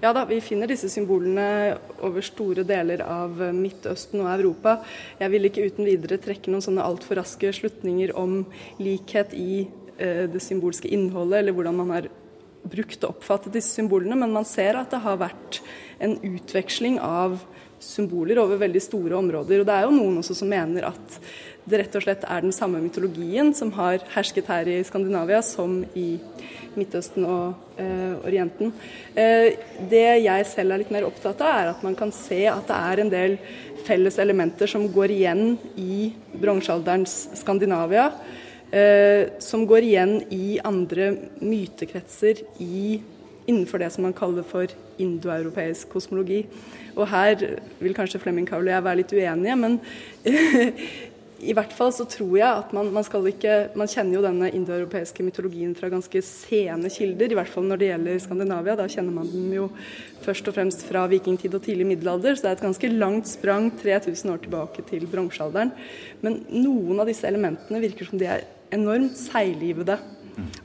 Ja 0.00 0.12
da, 0.16 0.24
vi 0.28 0.38
finner 0.44 0.68
disse 0.68 0.88
symbolene 0.92 1.76
over 2.04 2.24
store 2.24 2.64
deler 2.68 3.02
av 3.04 3.40
Midtøsten 3.56 4.22
og 4.24 4.30
Europa. 4.34 4.78
Jeg 5.20 5.32
vil 5.32 5.48
ikke 5.48 5.66
uten 5.68 5.88
videre 5.88 6.20
trekke 6.20 6.52
noen 6.52 6.64
sånne 6.64 6.84
altfor 6.84 7.20
raske 7.20 7.52
slutninger 7.56 8.12
om 8.16 8.42
likhet 8.80 9.32
i 9.36 9.66
eh, 9.96 10.24
det 10.32 10.42
symbolske 10.44 10.92
innholdet, 10.92 11.40
eller 11.40 11.56
hvordan 11.56 11.80
man 11.80 11.92
har 11.96 12.08
brukt 12.66 13.04
og 13.04 13.16
oppfattet 13.16 13.56
disse 13.56 13.76
symbolene, 13.78 14.18
men 14.18 14.34
man 14.34 14.48
ser 14.48 14.76
at 14.80 14.92
det 14.92 15.04
har 15.04 15.20
vært 15.22 15.60
en 16.02 16.18
utveksling 16.20 16.98
av 17.00 17.38
symboler 17.82 18.40
over 18.42 18.60
veldig 18.60 18.82
store 18.82 19.18
områder. 19.18 19.60
Og 19.60 19.68
det 19.68 19.74
er 19.74 19.86
jo 19.86 19.94
noen 19.94 20.20
også 20.22 20.36
som 20.38 20.50
mener 20.50 20.88
at 20.88 21.18
det 21.66 21.80
rett 21.80 21.96
og 21.98 22.04
slett 22.04 22.24
er 22.30 22.44
den 22.44 22.54
samme 22.54 22.78
mytologien 22.82 23.50
som 23.56 23.72
har 23.74 24.04
hersket 24.14 24.46
her 24.50 24.68
i 24.70 24.78
Skandinavia 24.86 25.40
som 25.42 25.80
i 25.98 26.14
Midtøsten 26.76 27.24
og 27.26 27.80
eh, 27.80 28.14
Orienten. 28.26 28.72
Eh, 29.16 29.56
det 29.90 30.04
jeg 30.22 30.46
selv 30.50 30.74
er 30.74 30.82
litt 30.82 30.92
mer 30.94 31.08
opptatt 31.08 31.40
av, 31.42 31.52
er 31.62 31.72
at 31.72 31.82
man 31.86 31.96
kan 31.98 32.12
se 32.14 32.44
at 32.50 32.68
det 32.68 32.76
er 32.76 33.02
en 33.02 33.12
del 33.12 33.38
felles 33.86 34.18
elementer 34.22 34.70
som 34.70 34.86
går 34.92 35.14
igjen 35.14 35.56
i 35.80 36.10
bronsealderens 36.36 37.16
Skandinavia. 37.40 38.10
Eh, 38.70 39.38
som 39.38 39.62
går 39.66 39.86
igjen 39.86 40.16
i 40.34 40.58
andre 40.66 41.12
mytekretser 41.38 42.42
i, 42.62 43.00
innenfor 43.46 43.82
det 43.82 43.92
som 43.94 44.06
man 44.06 44.16
kaller 44.16 44.46
for 44.46 44.70
indoeuropeisk 45.02 45.90
kosmologi. 45.92 46.44
Og 46.96 47.08
her 47.10 47.58
vil 47.80 47.96
kanskje 47.96 48.20
Flemming 48.22 48.48
Kaul 48.48 48.66
og 48.66 48.72
jeg 48.72 48.86
være 48.86 49.02
litt 49.02 49.12
uenige, 49.16 49.58
men 49.60 49.78
i 51.46 51.52
hvert 51.52 51.72
fall 51.76 51.92
så 51.92 52.06
tror 52.08 52.32
jeg 52.38 52.48
at 52.48 52.70
man, 52.72 52.88
man 52.94 53.04
skal 53.04 53.26
ikke 53.28 53.56
Man 53.76 53.90
kjenner 53.90 54.16
jo 54.16 54.22
denne 54.24 54.48
indoeuropeiske 54.56 55.24
mytologien 55.26 55.74
fra 55.76 55.90
ganske 55.92 56.22
sene 56.24 56.88
kilder, 56.92 57.32
i 57.32 57.36
hvert 57.36 57.52
fall 57.52 57.68
når 57.68 57.80
det 57.82 57.90
gjelder 57.90 58.22
Skandinavia. 58.24 58.76
Da 58.78 58.88
kjenner 58.88 59.18
man 59.18 59.28
den 59.30 59.52
jo 59.52 59.68
først 60.24 60.48
og 60.48 60.56
fremst 60.56 60.86
fra 60.88 61.04
vikingtid 61.10 61.54
og 61.54 61.64
tidlig 61.66 61.88
middelalder, 61.92 62.36
så 62.36 62.46
det 62.46 62.52
er 62.52 62.58
et 62.58 62.66
ganske 62.66 62.92
langt 62.94 63.30
sprang 63.30 63.70
3000 63.82 64.32
år 64.32 64.42
tilbake 64.46 64.84
til 64.88 65.06
bronsealderen. 65.12 65.74
Men 66.24 66.40
noen 66.54 67.04
av 67.04 67.10
disse 67.10 67.28
elementene 67.28 67.82
virker 67.84 68.08
som 68.08 68.20
de 68.20 68.30
er 68.32 68.46
enormt 68.74 69.18
seiglivede. 69.20 69.98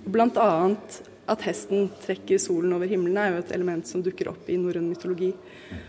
Blant 0.07 0.39
annet 0.41 1.01
at 1.31 1.45
hesten 1.47 1.89
trekker 2.03 2.39
solen 2.41 2.73
over 2.75 2.89
himmelen 2.89 3.19
er 3.21 3.31
jo 3.31 3.41
et 3.41 3.55
element 3.55 3.88
som 3.88 4.03
dukker 4.03 4.31
opp 4.31 4.50
i 4.51 4.59
norrøn 4.59 4.89
mytologi. 4.91 5.31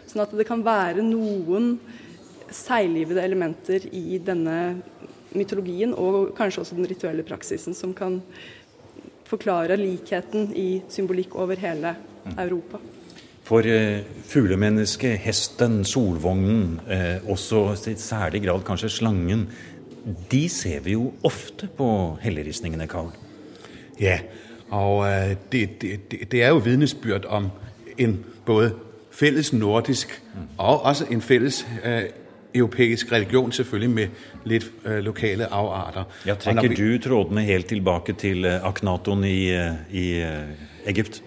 Sånn 0.09 0.25
at 0.25 0.35
det 0.39 0.47
kan 0.49 0.63
være 0.65 1.05
noen 1.05 1.75
seiglivede 2.53 3.25
elementer 3.25 3.89
i 3.97 4.19
denne 4.23 4.57
mytologien, 5.33 5.95
og 5.97 6.35
kanskje 6.37 6.63
også 6.63 6.77
den 6.77 6.89
rituelle 6.91 7.25
praksisen, 7.27 7.75
som 7.75 7.95
kan 7.97 8.21
forklare 9.29 9.79
likheten 9.81 10.51
i 10.59 10.83
symbolikk 10.93 11.37
over 11.41 11.61
hele 11.61 11.95
Europa. 12.37 12.81
For 13.43 13.67
eh, 13.67 14.05
fuglemennesket, 14.29 15.17
hesten, 15.25 15.81
solvognen, 15.89 16.77
eh, 16.87 17.25
også 17.33 17.65
i 17.91 17.97
særlig 17.99 18.45
grad 18.45 18.63
kanskje 18.69 18.93
slangen, 19.01 19.49
de 20.31 20.45
ser 20.51 20.83
vi 20.85 20.95
jo 20.95 21.13
ofte 21.27 21.69
på 21.77 21.89
helleristningene, 22.23 22.87
Karl. 22.91 23.11
Ja, 24.01 24.19
og 24.73 25.07
øh, 25.07 25.37
det, 25.53 25.83
det, 25.83 26.33
det 26.33 26.43
er 26.43 26.49
jo 26.49 26.57
vidnesbyrd 26.57 27.25
om 27.25 27.51
en 27.99 28.25
både 28.47 28.75
fælles 29.11 29.53
nordisk 29.53 30.23
og 30.59 30.83
også 30.83 31.05
en 31.11 31.23
fælles 31.23 31.67
øh, 31.85 32.03
europeisk 32.55 33.13
religion, 33.13 33.53
selvfølgelig 33.53 33.91
med 33.91 34.09
litt 34.45 34.71
øh, 34.85 34.99
lokale 34.99 35.53
avarter. 35.53 36.05
Ja, 36.27 36.35
trekker 36.35 36.69
vi, 36.69 36.75
du 36.75 37.09
trådene 37.09 37.41
helt 37.41 37.67
tilbake 37.67 38.13
til 38.13 38.45
øh, 38.45 38.65
Aknaton 38.65 39.25
i, 39.25 39.51
øh, 39.51 39.71
i 39.91 40.25
Egypt? 40.87 41.23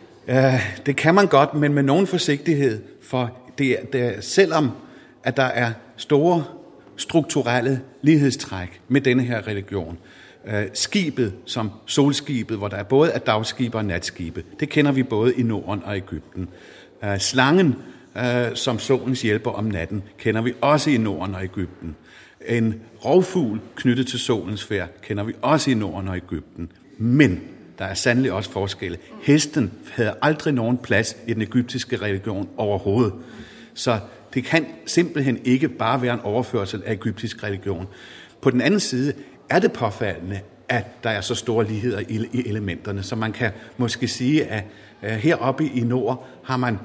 Det 0.85 0.95
kan 0.95 1.15
man 1.15 1.27
godt, 1.27 1.53
men 1.53 1.73
med 1.73 1.83
noen 1.83 2.07
forsiktighet. 2.07 2.81
For 3.01 3.37
det, 3.57 3.77
det, 3.93 4.15
selvom 4.19 4.71
at 5.23 5.37
der 5.37 5.43
er 5.43 5.71
store 5.97 6.43
strukturelle 6.97 7.81
lighedstræk 8.01 8.81
med 8.87 9.01
denne 9.01 9.23
her 9.23 9.47
religion, 9.47 9.97
øh, 10.47 10.65
skibet 10.73 11.33
som 11.45 11.71
solskibet, 11.85 12.57
hvor 12.57 12.67
der 12.67 12.77
er 12.77 12.83
både 12.83 13.11
er 13.11 13.19
dagskibe 13.19 13.77
og 13.77 13.85
natskibe, 13.85 14.43
det 14.59 14.69
kender 14.69 14.91
vi 14.91 15.03
både 15.03 15.33
i 15.33 15.43
Norden 15.43 15.83
og 15.83 15.97
Egypten. 15.97 16.49
Øh, 17.03 17.19
slangen 17.19 17.75
øh, 18.17 18.55
som 18.55 18.79
solens 18.79 19.21
hjælper 19.21 19.51
om 19.51 19.65
natten, 19.65 20.03
kender 20.17 20.41
vi 20.41 20.53
også 20.61 20.89
i 20.89 20.97
Norden 20.97 21.35
og 21.35 21.43
Egypten. 21.43 21.95
En 22.47 22.81
rovfugl 23.05 23.59
knyttet 23.75 24.07
til 24.07 24.19
solens 24.19 24.63
færd 24.63 24.89
kender 25.01 25.23
vi 25.23 25.33
også 25.41 25.71
i 25.71 25.73
Norden 25.73 26.07
og 26.07 26.17
Egypten. 26.17 26.71
Men 26.97 27.41
der 27.79 27.85
er 27.85 27.93
sandelig 27.93 28.31
også 28.31 28.51
forskelle. 28.51 28.97
Hesten 29.21 29.71
havde 29.91 30.13
aldrig 30.21 30.53
nogen 30.53 30.77
plads 30.77 31.17
i 31.27 31.33
den 31.33 31.41
egyptiske 31.41 31.97
religion 31.97 32.49
overhovedet. 32.57 33.13
Så 33.73 33.99
det 34.33 34.43
kan 34.43 34.65
simpelthen 34.85 35.39
ikke 35.43 35.69
bare 35.69 36.01
være 36.01 36.13
en 36.13 36.19
overførsel 36.19 36.83
af 36.85 36.93
egyptisk 36.93 37.43
religion. 37.43 37.87
På 38.41 38.49
den 38.49 38.61
anden 38.61 38.79
side 38.79 39.13
er 39.49 39.59
det 39.59 39.71
påfaldende, 39.71 40.39
at 40.69 41.03
der 41.03 41.09
er 41.09 41.21
så 41.21 41.35
store 41.35 41.65
ligheder 41.65 41.99
i 42.09 42.47
elementerne, 42.47 43.03
så 43.03 43.15
man 43.15 43.31
kan 43.31 43.51
måske 43.77 44.07
sige, 44.07 44.45
at 44.45 44.63
heroppe 45.01 45.65
i 45.65 45.79
nord 45.79 46.27
har 46.43 46.57
man 46.57 46.79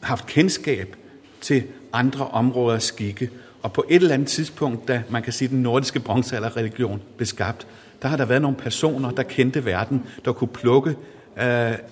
haft 0.00 0.26
kendskab 0.26 0.96
til 1.40 1.62
andre 1.92 2.28
områders 2.28 2.84
skikke. 2.84 3.30
Og 3.62 3.72
på 3.72 3.84
et 3.88 4.02
eller 4.02 4.14
andet 4.14 4.28
tidspunkt, 4.28 4.88
da 4.88 5.02
man 5.10 5.22
kan 5.22 5.32
sige, 5.32 5.48
den 5.48 5.62
nordiske 5.62 6.00
bronzealderreligion 6.00 7.02
blev 7.16 7.26
skabt, 7.26 7.66
der 8.02 8.08
har 8.08 8.16
der 8.16 8.24
været 8.24 8.42
nogle 8.42 8.56
personer, 8.56 9.10
der 9.10 9.22
kendte 9.22 9.64
verden, 9.64 10.06
der 10.24 10.32
kunne 10.32 10.48
plukke 10.48 10.96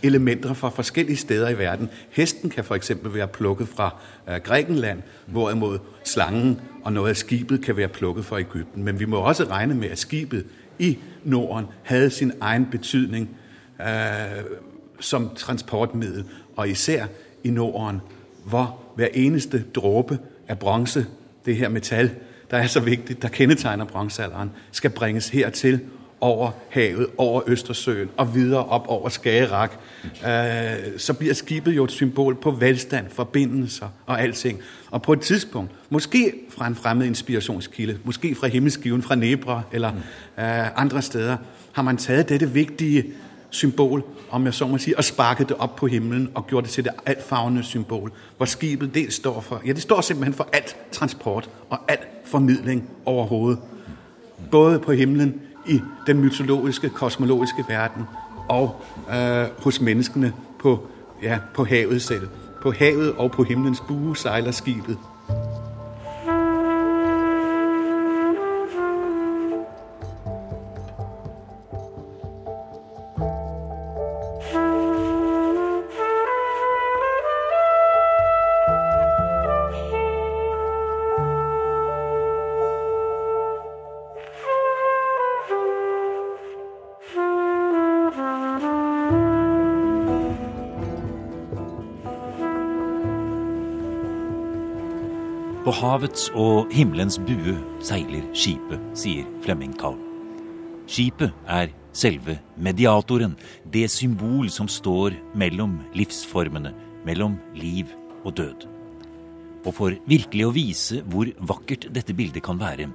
elementer 0.03 0.53
fra 0.55 0.69
forskellige 0.69 1.17
steder 1.17 1.49
i 1.49 1.59
verden. 1.59 1.91
Hesten 2.11 2.51
kan 2.51 2.65
eksempel 2.75 3.15
være 3.15 3.29
plukket 3.29 3.69
fra 3.69 3.95
Grekenland, 4.27 4.43
Grækenland, 4.43 5.03
hvorimod 5.27 5.79
slangen 6.05 6.61
og 6.85 6.93
noe 6.93 7.09
av 7.09 7.15
skibet 7.15 7.63
kan 7.65 7.77
være 7.77 7.89
plukket 7.89 8.25
fra 8.25 8.41
Ægypten. 8.41 8.83
Men 8.85 9.01
vi 9.01 9.05
må 9.05 9.17
også 9.17 9.45
regne 9.45 9.75
med, 9.75 9.91
at 9.91 9.99
skibet 9.99 10.45
i 10.79 10.99
Norden 11.25 11.67
hadde 11.83 12.11
sin 12.11 12.33
egen 12.41 12.67
betydning 12.71 13.31
øh, 13.81 13.87
som 15.01 15.31
transportmiddel, 15.37 16.25
og 16.57 16.69
især 16.69 17.07
i 17.45 17.51
Norden, 17.51 18.01
hvor 18.45 18.81
hver 18.97 19.09
eneste 19.15 19.65
dråbe 19.75 20.19
av 20.49 20.57
bronze, 20.57 21.07
det 21.47 21.57
her 21.57 21.69
metall, 21.69 22.11
der 22.51 22.57
er 22.57 22.67
så 22.67 22.81
vigtigt, 22.81 23.23
der 23.23 23.29
kendetegner 23.29 23.85
bronzealderen, 23.85 24.51
skal 24.73 24.91
bringes 24.91 25.29
hertil 25.29 25.81
over 26.21 26.51
havet, 26.69 27.07
over 27.17 27.43
Østersøen 27.47 28.11
og 28.17 28.35
videre 28.35 28.65
op 28.65 28.85
over 28.89 29.09
Skagerak, 29.09 29.73
øh, 30.05 30.99
så 30.99 31.15
bliver 31.19 31.35
skibet 31.35 31.77
jo 31.77 31.85
et 31.85 31.91
symbol 31.91 32.35
på 32.35 32.51
velstand, 32.51 33.07
forbindelser 33.11 33.89
og 34.07 34.23
alting. 34.23 34.61
Og 34.91 35.03
på 35.03 35.13
et 35.13 35.21
tidspunkt, 35.21 35.71
måske 35.91 36.35
fra 36.51 36.67
en 36.67 36.75
fremmed 36.75 37.07
inspirationskilde, 37.07 37.99
måske 38.05 38.35
fra 38.35 38.47
himmelskiven 38.47 39.03
fra 39.03 39.15
Nebra 39.15 39.63
eller 39.73 39.89
øh, 40.39 40.81
andre 40.81 41.03
steder, 41.03 41.37
har 41.73 41.83
man 41.83 41.97
taget 41.97 42.29
dette 42.29 42.51
vigtige 42.51 43.05
symbol, 43.51 44.05
om 44.31 44.45
jeg 44.45 44.55
så 44.55 44.67
må 44.67 44.79
sige, 44.79 44.97
og 44.97 45.05
sparket 45.05 45.49
det 45.49 45.57
op 45.57 45.77
på 45.77 45.87
himlen 45.87 46.31
og 46.35 46.47
gjort 46.47 46.65
det 46.65 46.73
til 46.73 46.85
det 46.85 46.93
altfagende 47.07 47.63
symbol, 47.63 48.13
hvor 48.37 48.47
skibet 48.47 48.95
det 48.95 49.13
står 49.13 49.41
for, 49.41 49.63
ja, 49.67 49.73
det 49.73 49.83
står 49.83 50.01
simpelthen 50.01 50.35
for 50.35 50.49
alt 50.53 50.77
transport 50.93 51.51
og 51.71 51.79
alt 51.89 52.09
formidling 52.25 52.91
overhovedet. 53.05 53.59
Både 54.51 54.79
på 54.79 54.93
himlen, 54.93 55.41
i 55.69 55.83
den 56.07 56.21
mytologiske, 56.21 56.89
kosmologiske 56.89 57.65
verden 57.69 58.07
og 58.49 58.83
øh, 59.15 59.47
hos 59.65 59.81
menneskene 59.81 60.33
på, 60.59 60.87
ja, 61.23 61.39
på 61.55 61.65
havet 61.65 62.03
selv. 62.03 62.29
På 62.63 62.73
havet 62.73 63.13
og 63.13 63.31
på 63.31 63.43
himlens 63.43 63.83
bue 63.89 64.17
sejler 64.17 64.51
skibet. 64.51 64.99
På 95.69 95.75
havets 95.77 96.31
og 96.33 96.71
himmelens 96.73 97.19
bue 97.29 97.53
seiler 97.85 98.23
skipet, 98.33 98.81
sier 98.97 99.27
Flemming 99.45 99.75
Kahl. 99.77 99.99
Skipet 100.89 101.35
er 101.45 101.75
selve 101.93 102.39
mediatoren, 102.57 103.35
det 103.69 103.83
symbol 103.93 104.49
som 104.49 104.65
står 104.73 105.19
mellom 105.37 105.75
livsformene, 105.93 106.71
mellom 107.05 107.35
liv 107.53 107.93
og 108.23 108.33
død. 108.39 108.65
Og 109.69 109.77
for 109.77 109.99
virkelig 110.09 110.47
å 110.47 110.55
vise 110.57 111.03
hvor 111.13 111.29
vakkert 111.51 111.85
dette 111.93 112.17
bildet 112.17 112.47
kan 112.47 112.57
være, 112.63 112.87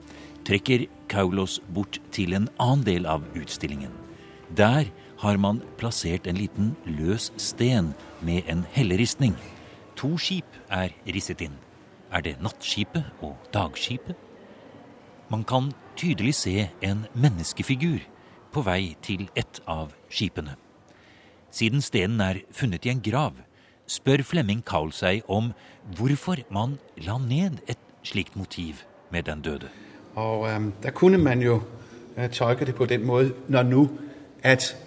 trekker 0.41 0.87
Kaulos 1.13 1.59
bort 1.75 1.99
til 2.09 2.33
en 2.33 2.47
annen 2.57 2.81
del 2.87 3.05
av 3.05 3.27
utstillingen. 3.37 3.93
Der 4.49 4.89
har 5.21 5.37
man 5.37 5.61
plassert 5.77 6.25
en 6.25 6.41
liten 6.41 6.73
løs 6.89 7.29
sten 7.37 7.93
med 8.25 8.49
en 8.49 8.65
helleristning. 8.73 9.37
To 10.01 10.15
skip 10.17 10.57
er 10.73 10.89
risset 11.05 11.45
inn. 11.45 11.53
Er 12.13 12.21
det 12.21 12.35
nattskipet 12.41 13.03
og 13.21 13.37
dagskipet? 13.53 14.15
Man 15.31 15.43
kan 15.43 15.71
tydelig 15.97 16.35
se 16.35 16.69
en 16.81 17.05
menneskefigur 17.15 18.03
på 18.53 18.61
vei 18.61 18.93
til 19.01 19.29
et 19.35 19.61
av 19.67 19.95
skipene. 20.13 20.53
Siden 21.49 21.81
stenen 21.81 22.21
er 22.21 22.43
funnet 22.51 22.85
i 22.85 22.91
en 22.93 23.01
grav, 23.01 23.33
spør 23.89 24.21
Flemming 24.23 24.61
Kaul 24.65 24.93
seg 24.93 25.25
om 25.27 25.51
hvorfor 25.97 26.43
man 26.53 26.77
la 26.97 27.17
ned 27.17 27.63
et 27.67 27.81
slikt 28.03 28.35
motiv 28.35 28.85
med 29.11 29.23
den 29.23 29.41
døde. 29.41 29.69
Og 30.15 30.45
um, 30.55 30.73
der 30.83 30.91
kunne 30.91 31.17
man 31.17 31.41
jo 31.41 31.61
øh, 32.17 32.29
tolke 32.29 32.65
det 32.65 32.75
på 32.75 32.85
den 32.85 33.05
måten 33.05 33.33
når 33.47 33.63
nu 33.63 33.89
at 34.43 34.77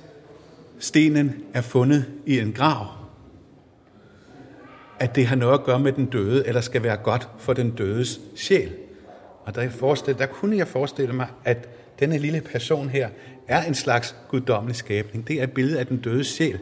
stenen 0.78 1.42
er 1.54 1.60
funnet 1.60 2.06
i 2.26 2.38
en 2.40 2.52
grav, 2.52 2.95
at 4.98 5.16
det 5.16 5.26
har 5.26 5.36
noget 5.36 5.54
at 5.54 5.64
gøre 5.64 5.80
med 5.80 5.92
den 5.92 6.06
døde, 6.06 6.46
eller 6.46 6.60
skal 6.60 6.82
være 6.82 6.96
godt 6.96 7.28
for 7.38 7.52
den 7.52 7.70
dødes 7.70 8.20
sjæl. 8.36 8.72
Og 9.44 9.54
der, 9.54 10.14
der 10.18 10.26
kunne 10.26 10.56
jeg 10.56 10.68
forestille 10.68 11.12
mig, 11.12 11.26
at 11.44 11.68
denne 12.00 12.18
lille 12.18 12.40
person 12.40 12.88
her 12.88 13.08
er 13.48 13.62
en 13.62 13.74
slags 13.74 14.16
guddommelig 14.28 14.76
skabning. 14.76 15.28
Det 15.28 15.38
er 15.38 15.42
et 15.42 15.52
billede 15.52 15.78
af 15.78 15.86
den 15.86 15.96
døde 15.96 16.24
sjæl, 16.24 16.58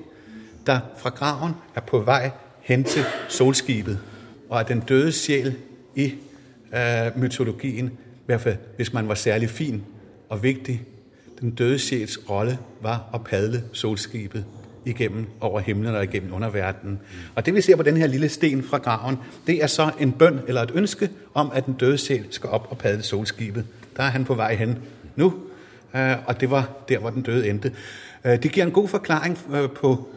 der 0.66 0.80
fra 0.96 1.10
graven 1.10 1.52
er 1.74 1.80
på 1.80 1.98
vej 1.98 2.30
hen 2.60 2.84
til 2.84 3.02
solskibet. 3.28 3.98
Og 4.50 4.60
at 4.60 4.68
den 4.68 4.80
døde 4.80 5.12
sjæl 5.12 5.54
i 5.94 6.14
øh, 6.74 7.20
mytologien, 7.22 7.86
i 7.86 8.26
hvert 8.26 8.40
fald 8.40 8.56
hvis 8.76 8.92
man 8.92 9.08
var 9.08 9.14
særlig 9.14 9.50
fin 9.50 9.84
og 10.28 10.42
vigtig, 10.42 10.82
den 11.40 11.50
døde 11.50 11.78
sjæls 11.78 12.30
rolle 12.30 12.58
var 12.80 13.10
at 13.14 13.24
padle 13.24 13.64
solskibet 13.72 14.44
igennem 14.84 15.26
over 15.40 15.60
himlen 15.60 15.94
og 15.94 16.04
igennem 16.04 16.34
underverdenen. 16.34 17.00
Og 17.34 17.46
det 17.46 17.54
vi 17.54 17.60
ser 17.60 17.76
på 17.76 17.82
den 17.82 17.96
her 17.96 18.06
lille 18.06 18.28
sten 18.28 18.62
fra 18.62 18.78
graven, 18.78 19.16
det 19.46 19.62
er 19.62 19.66
så 19.66 19.90
en 20.00 20.12
bøn 20.12 20.40
eller 20.48 20.62
et 20.62 20.70
ønske 20.74 21.08
om, 21.34 21.50
at 21.54 21.66
den 21.66 21.74
døde 21.74 21.98
sjæl 21.98 22.24
skal 22.30 22.50
op 22.50 22.66
og 22.70 22.78
padle 22.78 23.02
solskibet. 23.02 23.64
Der 23.96 24.02
er 24.02 24.10
han 24.10 24.24
på 24.24 24.34
vej 24.34 24.54
hen 24.54 24.78
nu, 25.16 25.34
øh, 25.96 26.16
og 26.26 26.40
det 26.40 26.50
var 26.50 26.70
der, 26.88 26.98
hvor 26.98 27.10
den 27.10 27.22
døde 27.22 27.48
endte. 27.48 27.72
Øh, 28.24 28.42
det 28.42 28.52
giver 28.52 28.66
en 28.66 28.72
god 28.72 28.88
forklaring 28.88 29.38
øh, 29.54 29.70
på 29.70 30.08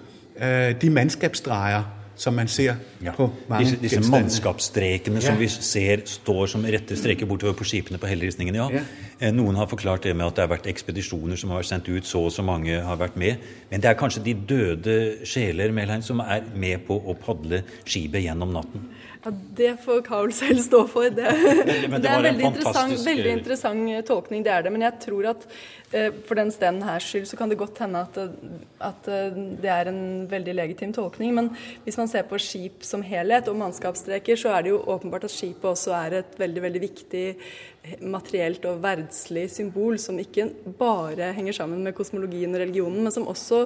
de 0.81 0.89
mandskapsstreger, 0.89 1.83
som 2.17 2.35
man 2.35 2.49
ser 2.49 2.79
ja. 3.03 3.13
på 3.13 3.27
mange 3.47 3.63
Disse, 3.63 3.79
disse 3.81 4.01
mannskapsstrekene 4.09 5.21
ja. 5.21 5.25
som 5.29 5.37
vi 5.39 5.49
ser 5.51 6.03
står 6.09 6.49
som 6.51 6.65
rette 6.65 6.97
streker 6.97 7.29
bortover 7.29 7.55
på 7.57 7.67
skipene 7.67 8.01
på 8.01 8.09
helleristningen. 8.09 8.57
Ja. 8.57 8.67
ja. 8.73 9.31
Noen 9.33 9.57
har 9.59 9.69
forklart 9.69 10.07
det 10.07 10.15
med 10.17 10.25
at 10.27 10.37
det 10.37 10.45
har 10.45 10.51
vært 10.55 10.69
ekspedisjoner 10.71 11.39
som 11.39 11.53
har 11.53 11.61
vært 11.61 11.71
sendt 11.71 11.89
ut, 11.91 12.09
så 12.09 12.25
og 12.27 12.33
så 12.33 12.45
mange 12.45 12.81
har 12.83 12.99
vært 12.99 13.17
med. 13.21 13.43
Men 13.71 13.83
det 13.83 13.91
er 13.91 13.99
kanskje 13.99 14.25
de 14.25 14.33
døde 14.49 14.97
sjeler 15.29 15.73
Melheim, 15.75 16.03
som 16.05 16.21
er 16.25 16.45
med 16.57 16.83
på 16.89 16.97
å 16.97 17.15
padle 17.21 17.63
skipet 17.85 18.25
gjennom 18.25 18.53
natten. 18.55 18.89
Ja, 19.27 19.33
Det 19.55 19.77
får 19.83 20.01
Carl 20.01 20.31
selv 20.33 20.59
stå 20.63 20.87
for. 20.87 21.09
Det, 21.09 21.31
det, 21.67 21.87
det 21.91 22.09
er 22.09 22.17
en 22.17 22.23
veldig 22.23 22.45
interessant, 22.47 22.93
veldig 23.05 23.33
interessant, 23.39 23.89
tolkning, 24.07 24.45
det 24.45 24.53
er 24.53 24.63
det. 24.63 24.71
Men 24.71 24.85
jeg 24.85 24.99
tror 25.03 25.27
at 25.33 25.43
eh, 25.91 26.13
for 26.27 26.39
den 26.39 26.51
stenen 26.55 26.85
her 26.87 27.03
skyld 27.03 27.27
så 27.27 27.39
kan 27.39 27.51
det 27.51 27.59
godt 27.59 27.81
hende 27.83 28.05
at, 28.07 28.19
at, 28.87 29.09
eh, 29.11 29.39
det 29.63 29.71
er 29.73 29.91
en 29.91 30.01
veldig 30.31 30.55
legitim 30.55 30.93
tolkning. 30.95 31.35
Men 31.35 31.51
hvis 31.83 31.99
man 31.99 32.07
ser 32.07 32.23
på 32.29 32.39
skip 32.39 32.87
som 32.87 33.03
helhet 33.03 33.51
og 33.51 33.59
mannskapsstreker, 33.59 34.39
så 34.39 34.55
er 34.55 34.63
det 34.63 34.75
jo 34.75 34.83
åpenbart 34.95 35.27
at 35.27 35.35
skipet 35.35 35.73
også 35.73 35.95
er 35.99 36.21
et 36.21 36.39
veldig, 36.39 36.63
veldig 36.69 36.83
viktig 36.87 37.25
materielt 38.01 38.65
og 38.65 38.81
verdslig 38.83 39.47
symbol 39.51 39.99
som 39.99 40.19
ikke 40.19 40.49
bare 40.79 41.33
henger 41.33 41.53
sammen 41.59 41.83
med 41.83 41.95
kosmologien 41.97 42.55
og 42.55 42.61
religionen, 42.61 43.03
men 43.03 43.11
som 43.11 43.27
også 43.27 43.65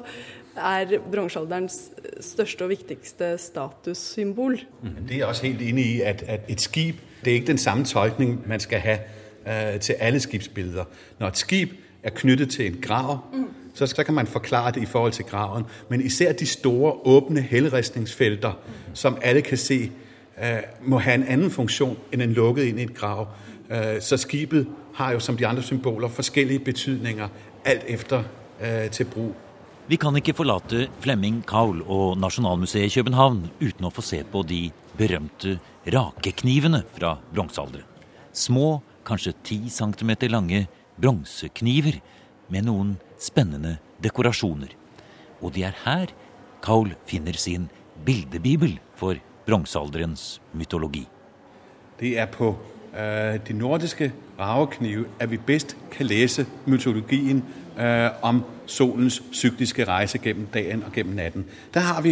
er 0.58 0.98
bronsealderens 1.12 1.92
største 2.20 2.66
og 2.66 2.74
viktigste 2.74 3.38
statussymbol. 3.38 4.60
Mm. 4.82 5.00
Det 5.10 5.22
er 5.22 5.26
også 5.26 5.48
helt 5.48 5.62
enig 5.62 5.86
i, 5.86 6.02
at, 6.02 6.24
at 6.28 6.50
et 6.50 6.62
skip 6.62 6.96
det 7.26 7.32
er 7.32 7.36
ikke 7.36 7.48
den 7.48 7.58
samme 7.58 7.86
tolkning 7.86 8.44
man 8.48 8.60
skal 8.60 8.80
ha 8.80 8.94
uh, 8.94 9.80
til 9.80 9.94
alle 10.00 10.20
skipsbilder. 10.20 10.84
Når 11.20 11.28
et 11.28 11.38
skip 11.38 11.70
er 12.04 12.10
knyttet 12.10 12.50
til 12.50 12.66
en 12.66 12.78
grav, 12.82 13.20
mm. 13.34 13.46
så, 13.74 13.88
så 13.88 14.04
kan 14.04 14.14
man 14.14 14.28
forklare 14.28 14.72
det 14.72 14.82
i 14.82 14.86
forhold 14.86 15.12
til 15.12 15.26
graven. 15.26 15.64
Men 15.90 16.02
især 16.02 16.32
de 16.32 16.46
store, 16.46 16.94
åpne 16.94 17.42
helleristningsfelter, 17.42 18.52
mm. 18.52 18.96
som 18.96 19.18
alle 19.22 19.42
kan 19.42 19.58
se, 19.58 19.92
uh, 20.38 20.46
må 20.82 20.98
ha 20.98 21.14
en 21.14 21.24
annen 21.24 21.52
funksjon 21.52 21.98
enn 22.14 22.22
en 22.22 22.34
lukket 22.34 22.64
inn 22.64 22.80
i 22.80 22.84
et 22.90 22.96
grav. 22.98 23.28
Uh, 23.72 24.00
så 24.04 24.20
skibet 24.20 24.68
har 24.98 25.16
jo 25.16 25.24
som 25.24 25.38
de 25.40 25.48
andre 25.48 25.64
symboler 25.64 26.12
forskjellige 26.12 26.66
betydninger, 26.68 27.30
alt 27.66 27.88
efter 27.88 28.24
til 28.94 29.08
bruk. 29.10 29.34
Vi 29.90 29.98
kan 29.98 30.14
ikke 30.14 30.36
forlate 30.38 30.84
Flemming 31.02 31.40
Kaul 31.50 31.80
og 31.82 32.20
Nasjonalmuseet 32.22 32.92
i 32.92 32.94
København 32.94 33.40
uten 33.58 33.88
å 33.88 33.90
få 33.90 34.04
se 34.06 34.20
på 34.22 34.44
de 34.46 34.60
berømte 35.00 35.56
rakeknivene 35.90 36.84
fra 36.94 37.16
bronsealderen. 37.34 37.88
Små, 38.32 38.84
kanskje 39.04 39.34
10 39.44 39.74
cm 39.74 40.12
lange 40.30 40.68
bronsekniver 41.02 41.98
med 42.54 42.68
noen 42.70 42.94
spennende 43.20 43.80
dekorasjoner. 44.04 44.76
Og 45.42 45.56
det 45.58 45.66
er 45.72 45.80
her 45.84 46.14
Kaul 46.62 46.94
finner 47.10 47.34
sin 47.34 47.68
bildebibel 48.06 48.78
for 48.96 49.18
bronsealderens 49.48 50.40
mytologi. 50.54 51.08
Det 52.00 52.16
er 52.18 52.30
på 52.32 52.54
øh, 52.54 52.71
de 53.48 53.54
nordiske 53.54 54.14
raveknive 54.40 55.06
at 55.20 55.32
vi 55.32 55.38
best 55.38 55.78
kan 55.92 56.06
lese 56.06 56.46
mytologien 56.66 57.44
øh, 57.80 58.10
om 58.22 58.44
solens 58.66 59.24
psykiske 59.32 59.84
reise 59.84 60.18
gjennom 60.18 60.46
dagen 60.54 60.84
og 60.84 60.92
gjennom 60.92 61.16
natten. 61.16 61.46
Der 61.74 61.80
har 61.80 62.02
vi 62.02 62.10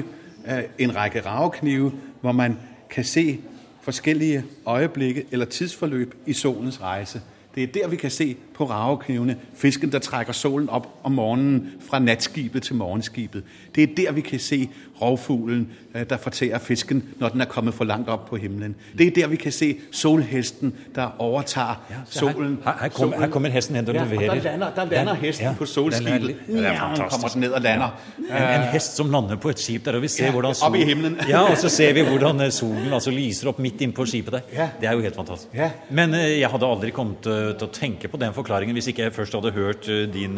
øh, 0.47 0.63
en 0.77 0.95
række 0.95 1.21
raveknive, 1.21 1.91
hvor 2.21 2.31
man 2.31 2.57
kan 2.89 3.03
se 3.03 3.39
forskjellige 3.81 4.43
øjeblikke 4.65 5.25
eller 5.31 5.45
tidsforløb 5.45 6.15
i 6.25 6.33
solens 6.33 6.81
reise. 6.81 7.21
Det 7.55 7.63
er 7.63 7.67
der, 7.67 7.87
vi 7.87 7.95
kan 7.95 8.11
se 8.11 8.37
på 8.53 8.65
raveknivene 8.65 9.37
fisken, 9.53 9.91
der 9.91 9.99
trækker 9.99 10.33
solen 10.33 10.69
opp 10.69 10.87
om 11.03 11.11
morgenen 11.11 11.69
fra 11.79 11.99
natskibet 11.99 12.63
til 12.63 12.75
morgenskibet. 12.75 13.43
Det 13.75 13.83
er 13.83 13.95
der, 13.97 14.11
vi 14.11 14.21
kan 14.21 14.39
se 14.39 14.69
rovfuglen, 15.01 15.67
øh, 15.95 16.09
der 16.09 16.17
fortærer 16.17 16.59
fisken, 16.59 17.03
når 17.19 17.29
den 17.29 17.41
er 17.41 17.45
kommet 17.45 17.73
for 17.73 17.83
langt 17.83 18.09
op 18.09 18.25
på 18.25 18.35
himlen. 18.35 18.75
Det 18.97 19.07
er 19.07 19.11
der, 19.11 19.27
vi 19.27 19.35
kan 19.35 19.51
se 19.51 19.77
solhesten, 19.91 20.73
der 20.95 21.15
overtager 21.19 21.83
ja, 21.89 21.95
solen. 22.09 22.59
Her, 22.65 22.73
her, 22.81 22.89
kommer, 22.89 23.19
her 23.19 23.27
kommer 23.27 23.49
hesten 23.49 23.75
hen 23.75 23.87
og 23.89 23.95
ja, 23.95 24.03
leverer. 24.03 24.33
Der 24.33 24.41
lander, 24.43 24.69
der 24.75 24.85
lander 24.85 25.13
hesten 25.13 25.45
ja, 25.45 25.53
på 25.57 25.65
solskibet. 25.65 26.35
Den 26.47 26.63
ja, 26.63 26.95
kommer 27.09 27.27
den 27.27 27.41
ned 27.41 27.51
og 27.51 27.61
lander. 27.61 28.01
Ja. 28.29 28.55
En, 28.55 28.61
en, 28.61 28.67
hest 28.67 28.95
som 28.95 29.11
lander 29.11 29.35
på 29.35 29.49
et 29.49 29.59
skip 29.59 29.85
der, 29.85 29.95
og 29.95 30.01
vi 30.01 30.07
ser 30.07 30.25
ja, 30.25 30.31
hvordan 30.31 30.55
solen, 30.55 30.73
opp 30.73 30.79
i 30.81 30.85
himlen. 30.89 31.17
ja, 31.29 31.41
og 31.51 31.57
så 31.57 31.69
ser 31.69 31.93
vi 31.93 32.01
hvordan 32.01 32.41
eh, 32.41 32.51
solen 32.51 32.93
altså, 32.93 33.11
lyser 33.11 33.49
opp 33.49 33.59
midt 33.59 33.81
innpå 33.81 34.05
skipet 34.05 34.33
der. 34.33 34.41
Ja. 34.53 34.69
Det 34.81 34.89
er 34.89 34.97
jo 34.97 35.05
helt 35.05 35.15
fantastisk. 35.15 35.53
Ja. 35.55 35.69
Men 35.89 36.13
uh, 36.13 36.23
jeg 36.39 36.49
hadde 36.49 36.65
aldri 36.65 36.91
kommet 36.95 37.29
uh, 37.29 37.51
til 37.57 37.67
å 37.67 37.71
tenke 37.73 38.11
på 38.11 38.19
den 38.21 38.33
forklaringen 38.33 38.77
hvis 38.77 38.91
ikke 38.91 39.07
jeg 39.07 39.15
først 39.15 39.37
hadde 39.37 39.53
hørt 39.55 39.87
din 40.13 40.37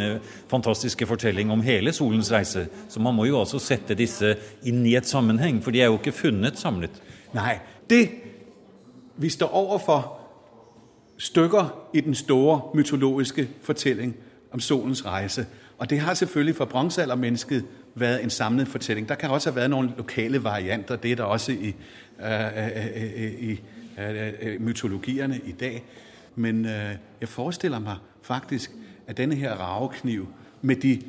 fantastiske 0.51 1.05
fortelling 1.07 1.51
om 1.51 1.61
hele 1.65 1.93
solens 1.93 2.31
reise. 2.31 2.67
Så 2.89 2.99
man 3.03 3.15
må 3.15 3.25
jo 3.27 3.39
altså 3.39 3.59
sette 3.61 3.95
disse 3.97 4.35
inn 4.63 4.85
i 4.85 4.95
et 4.95 5.05
sammenheng, 5.05 5.63
for 5.63 5.71
de 5.71 5.81
er 5.81 5.85
jo 5.85 5.97
ikke 5.97 6.11
funnet 6.11 6.59
samlet. 6.59 7.01
Nei, 7.33 7.59
det 7.89 8.09
vi 9.17 9.29
står 9.29 9.47
overfor 9.47 10.19
stykker 11.17 11.89
i 11.93 12.01
den 12.01 12.15
store 12.15 12.61
mytologiske 12.73 13.49
fortelling 13.61 14.15
om 14.51 14.59
solens 14.59 15.05
reise. 15.05 15.45
Og 15.77 15.89
det 15.89 15.99
har 15.99 16.13
selvfølgelig 16.13 16.55
for 16.55 16.65
bronsealdermennesket 16.65 17.65
været 17.95 18.23
en 18.23 18.29
samlet 18.29 18.67
fortelling. 18.67 19.09
Der 19.09 19.15
kan 19.15 19.29
også 19.29 19.51
ha 19.51 19.59
vært 19.59 19.69
noen 19.69 19.93
lokale 19.97 20.43
varianter. 20.43 20.95
Det 20.95 21.11
er 21.11 21.15
der 21.15 21.23
også 21.23 21.51
i, 21.51 21.75
uh, 22.19 22.67
i 23.39 23.61
uh, 23.97 24.61
mytologierne 24.61 25.39
i 25.45 25.51
dag. 25.51 25.83
Men 26.35 26.65
jeg 27.21 27.29
forestiller 27.29 27.79
meg 27.79 27.95
faktisk 28.21 28.71
at 29.07 29.17
denne 29.17 29.35
her 29.35 29.53
ravekniv 29.53 30.27
med, 30.61 30.75
de, 30.75 31.01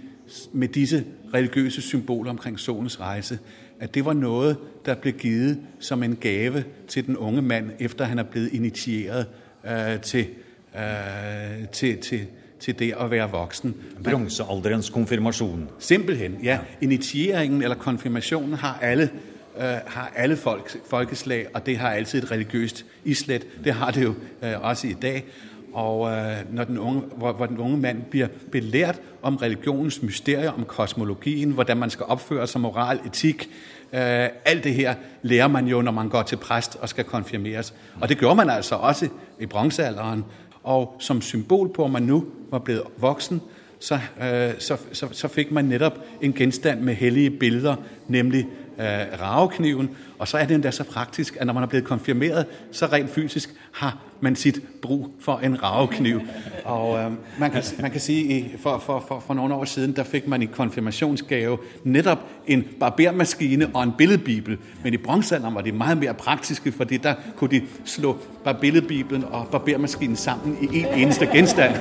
med 0.52 0.68
disse 0.68 1.04
religiøse 1.34 1.82
symboler 1.82 2.30
omkring 2.30 2.60
solens 2.60 3.00
rejse, 3.00 3.38
at 3.80 3.94
det 3.94 4.04
var 4.04 4.14
noe 4.14 4.54
der 4.86 4.94
ble 4.94 5.12
givet 5.12 5.58
som 5.80 6.02
en 6.02 6.16
gave 6.16 6.64
til 6.88 7.06
den 7.06 7.16
unge 7.16 7.42
mann 7.42 7.72
etter 7.80 8.04
han 8.04 8.18
er 8.18 8.28
blitt 8.30 8.52
initiert 8.54 9.26
uh, 9.64 10.00
til, 10.02 10.26
uh, 10.74 11.68
til, 11.72 11.98
til, 11.98 12.26
til, 12.60 12.78
det 12.78 12.92
å 12.94 13.08
være 13.10 13.28
voksen. 13.30 13.74
Bronsealderens 14.04 14.90
konfirmasjon. 14.90 15.68
Simpelthen, 15.78 16.38
ja. 16.42 16.58
Initieringen 16.80 17.62
eller 17.62 17.76
konfirmasjonen 17.76 18.54
har 18.54 18.78
alle 18.82 19.10
uh, 19.56 19.62
har 19.86 20.12
alle 20.16 20.36
folk, 20.36 20.76
folkeslag, 20.90 21.46
og 21.54 21.66
det 21.66 21.78
har 21.78 21.90
alltid 21.90 22.22
et 22.22 22.30
religiøst 22.30 22.84
islet. 23.04 23.46
Det 23.64 23.72
har 23.72 23.90
det 23.90 24.02
jo 24.02 24.14
øh, 24.42 24.62
også 24.62 24.86
i 24.86 24.96
dag. 25.02 25.24
Og 25.72 26.12
øh, 26.12 26.36
når 26.52 26.64
den 26.64 26.78
unge, 26.78 27.00
hvor, 27.16 27.32
hvor 27.32 27.46
den 27.46 27.58
unge 27.58 27.76
mand 27.76 28.02
blir 28.10 28.26
belært 28.52 29.00
om 29.22 29.36
religionens 29.36 30.02
mysterier, 30.02 30.50
om 30.50 30.64
kosmologien, 30.64 31.50
hvordan 31.50 31.76
man 31.76 31.90
skal 31.90 32.06
oppføre 32.06 32.46
seg, 32.46 32.60
moral, 32.60 33.00
etikk 33.06 33.48
øh, 33.92 34.28
alt 34.44 34.64
det 34.64 34.74
her 34.74 34.94
lærer 35.22 35.48
man 35.48 35.66
jo, 35.66 35.82
når 35.82 35.92
man 35.92 36.08
går 36.08 36.22
til 36.22 36.36
præst 36.36 36.76
og 36.80 36.88
skal 36.88 37.04
konfirmeres. 37.04 37.74
Og 38.00 38.08
det 38.08 38.18
gjorde 38.18 38.36
man 38.36 38.50
altså 38.50 38.74
også 38.74 39.08
i 39.40 39.46
bronzealderen. 39.46 40.24
Og 40.62 40.96
som 40.98 41.20
symbol 41.20 41.72
på, 41.72 41.84
at 41.84 41.90
man 41.90 42.02
nå 42.02 42.24
var 42.50 42.58
blevet 42.58 42.82
voksen, 42.96 43.40
så, 43.80 43.94
øh, 43.94 44.50
så, 44.58 44.76
så, 44.92 45.08
så 45.12 45.28
fik 45.28 45.50
man 45.52 45.64
netop 45.64 45.98
en 46.20 46.32
genstand 46.32 46.80
med 46.80 46.94
hellige 46.94 47.30
bilder, 47.30 47.76
nemlig 48.08 48.46
øh, 48.78 49.20
ravekniven. 49.20 49.90
Og 50.18 50.28
så 50.28 50.38
er 50.38 50.44
det 50.44 50.54
endda 50.54 50.70
så 50.70 50.84
praktisk, 50.84 51.36
at 51.40 51.46
når 51.46 51.52
man 51.52 51.62
er 51.62 51.66
blevet 51.66 51.84
konfirmeret, 51.84 52.46
så 52.72 52.86
rent 52.86 53.10
fysisk 53.10 53.50
har 53.72 53.98
man 54.20 54.36
sit 54.36 54.60
brug 54.82 55.08
for 55.20 55.38
en 55.38 55.62
ravekniv. 55.62 56.20
Og 56.64 56.98
øh, 56.98 57.10
man, 57.38 57.50
kan, 57.50 57.62
man 57.80 57.90
kan 57.90 58.00
sige, 58.00 58.50
for, 58.58 58.78
for, 58.78 59.04
for, 59.08 59.20
for 59.26 59.34
nogle 59.34 59.54
år 59.54 59.64
siden, 59.64 59.96
der 59.96 60.04
fik 60.04 60.28
man 60.28 60.42
i 60.42 60.46
konfirmationsgave 60.46 61.58
netop 61.84 62.18
en 62.46 62.64
barbermaskine 62.80 63.70
og 63.74 63.82
en 63.82 63.92
billedbibel. 63.98 64.58
Men 64.84 64.94
i 64.94 64.96
bronzealderen 64.96 65.54
var 65.54 65.60
det 65.60 65.74
meget 65.74 65.98
mere 65.98 66.14
praktiske, 66.14 66.72
fordi 66.72 66.96
der 66.96 67.14
kunne 67.36 67.50
de 67.50 67.62
slå 67.84 68.18
billedbibelen 68.60 69.24
og 69.24 69.48
barbermaskinen 69.50 70.16
sammen 70.16 70.58
i 70.72 70.78
en 70.78 70.86
eneste 70.86 71.26
genstand. 71.26 71.74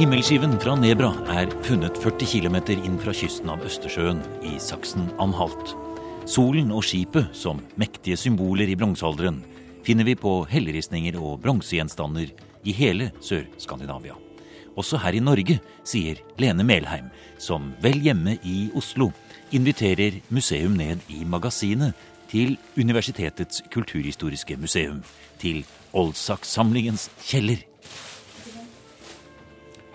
Himmelskiven 0.00 0.54
fra 0.56 0.72
Nebra 0.80 1.10
er 1.28 1.50
funnet 1.60 1.98
40 2.00 2.30
km 2.32 2.54
inn 2.72 2.94
fra 3.02 3.12
kysten 3.12 3.50
av 3.52 3.60
Østersjøen 3.68 4.22
i 4.48 4.54
Saksen-Anhalt. 4.56 5.74
Solen 6.24 6.70
og 6.72 6.86
skipet 6.88 7.28
som 7.36 7.60
mektige 7.76 8.16
symboler 8.16 8.72
i 8.72 8.78
bronsealderen 8.80 9.42
finner 9.84 10.08
vi 10.08 10.16
på 10.16 10.32
helleristninger 10.48 11.20
og 11.20 11.42
bronsegjenstander 11.44 12.32
i 12.64 12.76
hele 12.80 13.10
Sør-Skandinavia. 13.20 14.16
Også 14.72 14.96
her 15.04 15.20
i 15.20 15.20
Norge, 15.20 15.60
sier 15.84 16.24
Lene 16.40 16.64
Melheim, 16.64 17.12
som 17.36 17.74
vel 17.84 18.00
hjemme 18.00 18.38
i 18.40 18.70
Oslo 18.72 19.12
inviterer 19.52 20.22
museum 20.32 20.80
ned 20.80 21.04
i 21.12 21.26
magasinet 21.28 21.92
til 22.32 22.56
Universitetets 22.80 23.66
kulturhistoriske 23.68 24.56
museum, 24.56 25.04
til 25.44 25.60
Oldsak-samlingens 25.92 27.10
kjeller. 27.20 27.66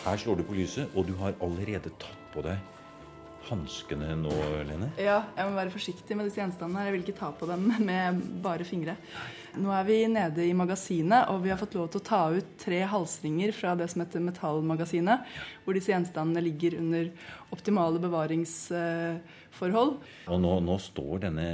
Her 0.05 0.19
slår 0.21 0.35
du 0.37 0.43
på 0.45 0.53
lyset, 0.53 0.91
og 0.93 1.07
du 1.07 1.15
har 1.17 1.33
allerede 1.41 1.89
tatt 1.97 2.25
på 2.29 2.43
deg 2.45 2.61
hanskene 3.45 4.15
nå, 4.17 4.31
Lene. 4.65 4.87
Ja, 5.01 5.19
jeg 5.37 5.49
må 5.49 5.55
være 5.57 5.73
forsiktig 5.73 6.15
med 6.17 6.27
disse 6.29 6.39
gjenstandene. 6.41 6.79
her. 6.79 6.87
Jeg 6.89 6.95
vil 6.95 7.03
ikke 7.05 7.19
ta 7.19 7.29
på 7.33 7.47
dem 7.49 7.61
med 7.89 8.21
bare 8.43 8.65
fingre. 8.67 8.95
Nå 9.57 9.71
er 9.73 9.85
vi 9.87 9.97
nede 10.11 10.45
i 10.45 10.53
magasinet, 10.57 11.29
og 11.31 11.41
vi 11.45 11.49
har 11.49 11.57
fått 11.61 11.77
lov 11.77 11.89
til 11.89 12.01
å 12.01 12.05
ta 12.09 12.21
ut 12.35 12.49
tre 12.61 12.83
halsringer 12.91 13.53
fra 13.55 13.73
det 13.79 13.87
som 13.91 14.03
heter 14.03 14.21
Metallmagasinet, 14.25 15.25
hvor 15.65 15.77
disse 15.77 15.93
gjenstandene 15.93 16.43
ligger 16.43 16.77
under 16.81 17.09
optimale 17.55 18.01
bevaringsforhold. 18.03 19.95
Og 20.29 20.41
nå, 20.45 20.53
nå 20.69 20.77
står 20.85 21.25
denne, 21.29 21.49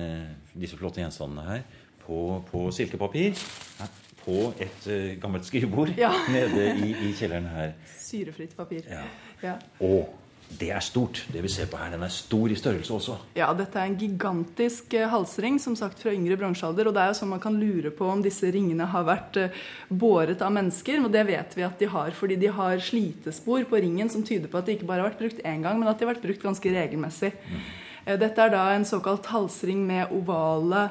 disse 0.52 0.80
flotte 0.80 1.04
gjenstandene 1.04 1.48
her 1.54 1.64
på, 2.04 2.42
på 2.52 2.68
silkepapir. 2.76 3.32
Her, 3.80 4.01
på 4.24 4.54
et 4.62 4.88
uh, 4.88 5.12
gammelt 5.22 5.48
skrivebord 5.50 5.94
Ja. 5.98 6.14
nede 6.36 6.72
i, 6.78 6.94
i 7.10 7.14
kjelleren 7.18 7.50
her. 7.52 7.76
Syrefritt 8.00 8.58
papir. 8.58 8.84
Ja. 8.90 9.06
Ja. 9.42 9.56
Og 9.82 10.18
det 10.60 10.72
er 10.74 10.84
stort. 10.84 11.22
Det 11.32 11.42
vi 11.44 11.50
ser 11.52 11.70
på 11.72 11.80
her, 11.80 11.92
den 11.94 12.04
er 12.04 12.12
stor 12.12 12.52
i 12.52 12.58
størrelse 12.60 12.94
også. 12.94 13.16
Ja, 13.38 13.52
dette 13.56 13.80
er 13.80 13.88
en 13.88 13.98
gigantisk 14.00 14.94
eh, 14.98 15.08
halsring, 15.12 15.60
som 15.64 15.78
sagt 15.80 16.02
fra 16.04 16.12
yngre 16.12 16.36
bronsealder. 16.40 16.90
Og 16.90 16.96
det 16.96 17.04
er 17.04 17.12
jo 17.14 17.20
sånn 17.22 17.32
man 17.32 17.44
kan 17.44 17.56
lure 17.60 17.94
på 17.96 18.10
om 18.12 18.24
disse 18.26 18.50
ringene 18.52 18.88
har 18.92 19.06
vært 19.08 19.40
eh, 19.40 19.62
båret 19.88 20.44
av 20.44 20.52
mennesker. 20.56 21.00
Og 21.06 21.14
det 21.14 21.24
vet 21.30 21.56
vi 21.58 21.68
at 21.68 21.80
de 21.80 21.90
har, 21.94 22.12
fordi 22.18 22.40
de 22.42 22.52
har 22.58 22.84
slitespor 22.84 23.64
på 23.70 23.84
ringen 23.86 24.12
som 24.12 24.26
tyder 24.28 24.52
på 24.52 24.60
at 24.60 24.68
de 24.68 24.76
ikke 24.76 24.90
bare 24.90 25.06
har 25.06 25.14
vært 25.14 25.24
brukt 25.24 25.46
én 25.48 25.64
gang, 25.64 25.80
men 25.80 25.92
at 25.92 26.00
de 26.00 26.08
har 26.08 26.14
vært 26.14 26.28
brukt 26.28 26.44
ganske 26.44 26.76
regelmessig. 26.76 27.32
Eh, 27.32 27.72
Dette 28.06 28.42
er 28.42 28.50
da 28.54 28.64
en 28.74 28.86
såkalt 28.88 29.28
halsring 29.30 29.84
med 29.86 30.10
ovale 30.16 30.88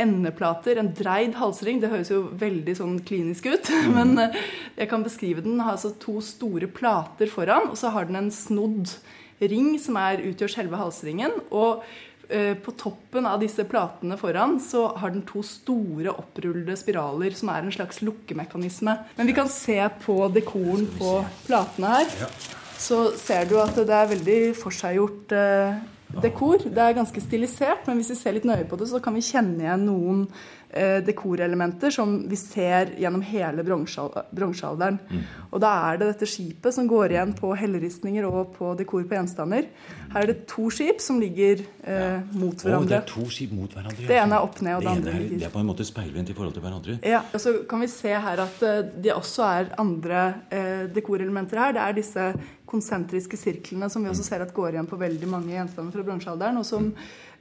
endeplater. 0.00 0.80
En 0.80 0.92
dreid 0.96 1.36
halsring. 1.36 1.80
Det 1.82 1.90
høres 1.92 2.10
jo 2.12 2.22
veldig 2.40 2.76
sånn 2.78 2.96
klinisk 3.06 3.48
ut, 3.50 3.70
men 3.96 4.16
eh, 4.22 4.40
jeg 4.78 4.90
kan 4.92 5.04
beskrive 5.04 5.44
den. 5.44 5.56
Den 5.56 5.64
har 5.66 5.76
altså 5.76 5.94
to 6.00 6.18
store 6.24 6.68
plater 6.70 7.30
foran, 7.32 7.70
og 7.72 7.78
så 7.80 7.92
har 7.94 8.08
den 8.08 8.20
en 8.24 8.34
snodd 8.34 8.96
ring 9.40 9.74
som 9.80 9.98
er, 10.00 10.24
utgjør 10.30 10.52
selve 10.52 10.80
halsringen. 10.80 11.34
Og 11.52 11.84
eh, 12.28 12.54
på 12.56 12.72
toppen 12.80 13.28
av 13.28 13.40
disse 13.42 13.66
platene 13.68 14.18
foran 14.20 14.56
så 14.62 14.88
har 15.00 15.12
den 15.14 15.26
to 15.28 15.44
store 15.46 16.14
opprullede 16.14 16.76
spiraler 16.80 17.36
som 17.36 17.52
er 17.52 17.64
en 17.64 17.74
slags 17.74 18.00
lukkemekanisme. 18.04 18.96
Men 19.18 19.28
vi 19.28 19.36
kan 19.36 19.50
se 19.52 19.78
på 20.04 20.22
dekoren 20.34 20.88
på 20.96 21.18
platene 21.48 21.98
her. 21.98 22.16
Så 22.76 23.10
ser 23.16 23.48
du 23.48 23.56
at 23.60 23.76
det 23.76 23.92
er 23.92 24.10
veldig 24.10 24.40
forseggjort 24.60 25.36
eh, 25.36 25.84
dekor. 26.22 26.58
Det 26.66 26.82
er 26.82 26.96
ganske 26.96 27.20
stilisert, 27.24 27.86
men 27.86 28.00
hvis 28.00 28.10
vi 28.14 28.18
ser 28.20 28.36
litt 28.36 28.44
nøye 28.48 28.66
på 28.68 28.78
det, 28.80 28.88
så 28.90 29.00
kan 29.04 29.14
vi 29.16 29.24
kjenne 29.26 29.64
igjen 29.64 29.84
noen 29.86 30.22
eh, 30.70 31.00
dekorelementer 31.06 31.92
som 31.94 32.16
vi 32.30 32.36
ser 32.40 32.94
gjennom 33.00 33.22
hele 33.26 33.64
bronsealderen. 33.66 34.98
Mm. 35.10 35.22
Og 35.52 35.60
da 35.62 35.72
er 35.90 36.00
det 36.00 36.08
dette 36.12 36.28
skipet 36.30 36.74
som 36.74 36.88
går 36.90 37.14
igjen 37.14 37.34
på 37.38 37.52
helleristninger 37.58 38.26
og 38.28 38.54
på 38.56 38.72
dekor 38.78 39.04
på 39.08 39.16
gjenstander. 39.18 39.68
Her 40.14 40.22
er 40.24 40.30
det 40.32 40.38
to 40.50 40.68
skip 40.72 41.00
som 41.04 41.20
ligger 41.20 41.62
eh, 41.84 42.20
mot 42.36 42.54
Å, 42.66 42.80
det 42.86 42.98
er 43.00 43.06
to 43.08 43.26
skip 43.32 43.52
mot 43.56 43.72
hverandre. 43.76 44.06
Det 44.08 44.16
ene 44.20 44.38
er 44.38 44.46
opp 44.46 44.60
ned, 44.64 44.76
og 44.78 44.82
det 44.82 44.88
det 44.88 44.94
andre 44.96 45.14
er, 45.14 45.20
ligger- 45.24 45.40
det 45.42 45.48
er 45.50 45.54
på 45.56 45.62
en 45.62 45.70
måte 45.70 45.86
speilvendt 45.86 46.30
i 46.32 46.36
forhold 46.36 46.54
til 46.56 46.64
hverandre. 46.66 46.98
Ja, 47.06 47.22
og 47.32 47.42
så 47.42 47.54
kan 47.68 47.82
vi 47.84 47.90
se 47.92 48.14
her 48.26 48.44
at 48.46 48.62
eh, 48.66 48.82
det 49.06 49.14
også 49.14 49.46
er 49.48 49.72
andre 49.82 50.22
eh, 50.50 50.84
dekorelementer 50.96 51.60
her. 51.64 51.76
Det 51.76 51.82
er 51.86 51.98
disse 52.00 52.28
konsentriske 52.66 53.38
sirklene 53.38 53.88
som 53.92 54.04
vi 54.04 54.10
også 54.10 54.26
ser 54.26 54.42
at 54.44 54.54
går 54.54 54.74
igjen 54.74 54.90
på 54.90 54.98
veldig 55.00 55.30
mange 55.30 55.54
gjenstander 55.54 55.94
fra 55.94 56.04
bronsealderen, 56.06 56.58
og 56.60 56.66
som 56.66 56.88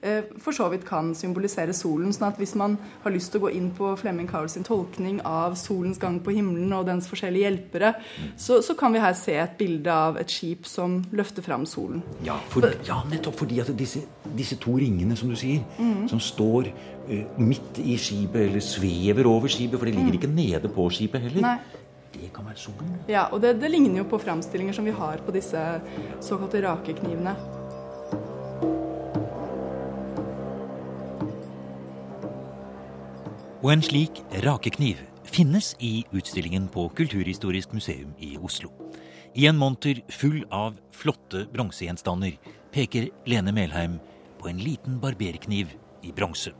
eh, 0.06 0.28
for 0.42 0.56
så 0.56 0.68
vidt 0.72 0.86
kan 0.88 1.14
symbolisere 1.18 1.74
solen. 1.74 2.14
sånn 2.14 2.28
at 2.30 2.40
hvis 2.42 2.56
man 2.60 2.78
har 3.04 3.14
lyst 3.14 3.34
til 3.34 3.42
å 3.42 3.46
gå 3.48 3.54
inn 3.58 3.72
på 3.76 3.92
Flemming 4.00 4.30
Kaul 4.30 4.50
sin 4.52 4.66
tolkning 4.68 5.22
av 5.26 5.58
solens 5.60 6.00
gang 6.02 6.20
på 6.24 6.36
himmelen 6.36 6.74
og 6.78 6.86
dens 6.90 7.10
forskjellige 7.12 7.50
hjelpere, 7.50 7.94
så, 8.38 8.62
så 8.66 8.76
kan 8.78 8.94
vi 8.94 9.04
her 9.04 9.16
se 9.18 9.38
et 9.42 9.56
bilde 9.58 9.92
av 9.92 10.20
et 10.22 10.32
skip 10.32 10.70
som 10.70 11.00
løfter 11.16 11.46
fram 11.46 11.66
solen. 11.70 12.04
Ja, 12.26 12.38
for, 12.54 12.68
ja, 12.88 13.02
nettopp 13.10 13.42
fordi 13.42 13.62
at 13.64 13.74
disse, 13.78 14.04
disse 14.38 14.60
to 14.62 14.78
ringene, 14.82 15.18
som 15.18 15.32
du 15.32 15.38
sier, 15.40 15.66
som 16.10 16.22
står 16.22 16.70
uh, 16.70 17.40
midt 17.42 17.82
i 17.82 17.98
skipet, 18.02 18.46
eller 18.50 18.64
svever 18.64 19.28
over 19.30 19.52
skipet, 19.52 19.80
for 19.80 19.90
de 19.90 19.96
ligger 19.96 20.20
ikke 20.20 20.32
nede 20.32 20.72
på 20.72 20.88
skipet 20.94 21.26
heller, 21.28 21.46
Nei. 21.46 21.84
Det 22.16 22.32
kan 22.36 22.48
være 22.48 22.62
solen. 22.62 22.96
Ja, 23.12 23.28
og 23.32 23.42
det, 23.44 23.58
det 23.62 23.70
ligner 23.72 24.02
jo 24.02 24.08
på 24.10 24.20
framstillinger 24.24 24.76
som 24.76 24.88
vi 24.88 24.96
har 24.96 25.22
på 25.26 25.36
disse 25.36 25.62
såkalte 26.24 26.64
rakeknivene. 26.66 27.36
Og 33.66 33.72
en 33.74 33.82
slik 33.82 34.22
rakekniv 34.46 35.00
finnes 35.26 35.72
i 35.82 36.04
utstillingen 36.14 36.68
på 36.70 36.86
Kulturhistorisk 36.96 37.74
museum 37.74 38.12
i 38.22 38.36
Oslo. 38.38 38.70
I 39.36 39.48
en 39.50 39.58
monter 39.58 40.04
full 40.14 40.44
av 40.54 40.78
flotte 40.94 41.48
bronsegjenstander 41.52 42.38
peker 42.76 43.10
Lene 43.26 43.52
Melheim 43.56 43.98
på 44.38 44.52
en 44.52 44.62
liten 44.62 45.00
barberkniv 45.02 45.74
i 46.06 46.14
bronse. 46.16 46.54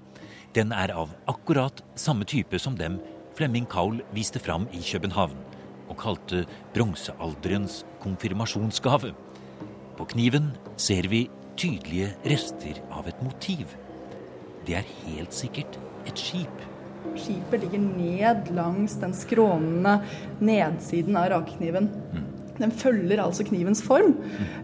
Den 0.56 0.74
er 0.74 0.96
av 0.96 1.14
akkurat 1.30 1.84
samme 2.00 2.26
type 2.26 2.60
som 2.60 2.76
dem 2.80 2.98
Flemming 3.36 3.66
Kaul 3.68 4.00
viste 4.16 4.40
fram 4.40 4.64
i 4.72 4.80
København 4.80 5.36
og 5.92 5.98
kalte 6.00 6.46
bronsealderens 6.74 7.82
konfirmasjonsgave. 8.00 9.12
På 9.98 10.06
kniven 10.08 10.54
ser 10.80 11.10
vi 11.12 11.26
tydelige 11.60 12.14
rester 12.24 12.80
av 12.96 13.10
et 13.12 13.20
motiv. 13.24 13.68
Det 14.68 14.78
er 14.80 14.88
helt 15.04 15.36
sikkert 15.36 15.76
et 16.08 16.20
skip. 16.20 16.64
Skipet 17.16 17.66
ligger 17.66 17.84
ned 17.84 18.54
langs 18.56 18.96
den 19.04 19.14
skrånende 19.16 19.98
nedsiden 20.40 21.20
av 21.20 21.30
rakekniven. 21.36 21.92
Den 22.60 22.72
følger 22.72 23.20
altså 23.20 23.44
knivens 23.44 23.82
form. 23.84 24.14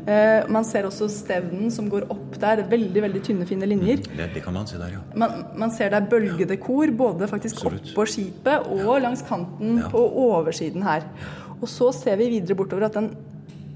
Eh, 0.08 0.46
man 0.48 0.64
ser 0.64 0.86
også 0.88 1.10
stevnen 1.12 1.72
som 1.76 1.90
går 1.92 2.06
opp 2.14 2.38
der. 2.40 2.62
Veldig 2.72 3.02
veldig 3.04 3.22
tynne, 3.26 3.48
fine 3.50 3.68
linjer. 3.68 4.00
Det, 4.06 4.30
det 4.38 4.44
kan 4.46 4.56
man 4.56 4.70
se 4.70 4.78
der, 4.80 4.94
ja. 4.96 5.02
Man, 5.20 5.42
man 5.60 5.74
ser 5.76 5.92
det 5.92 6.00
er 6.00 6.08
bølgedekor 6.14 6.94
både 6.96 7.28
faktisk 7.28 7.66
oppå 7.68 8.06
skipet 8.08 8.70
og 8.72 9.02
langs 9.04 9.26
kanten 9.28 9.82
Ja. 9.82 9.90
på 9.92 10.06
oversiden 10.24 10.84
her. 10.88 11.04
Og 11.62 11.68
så 11.70 11.92
ser 11.94 12.16
vi 12.18 12.30
videre 12.38 12.56
bortover 12.58 12.88
at 12.88 12.96
den 12.96 13.12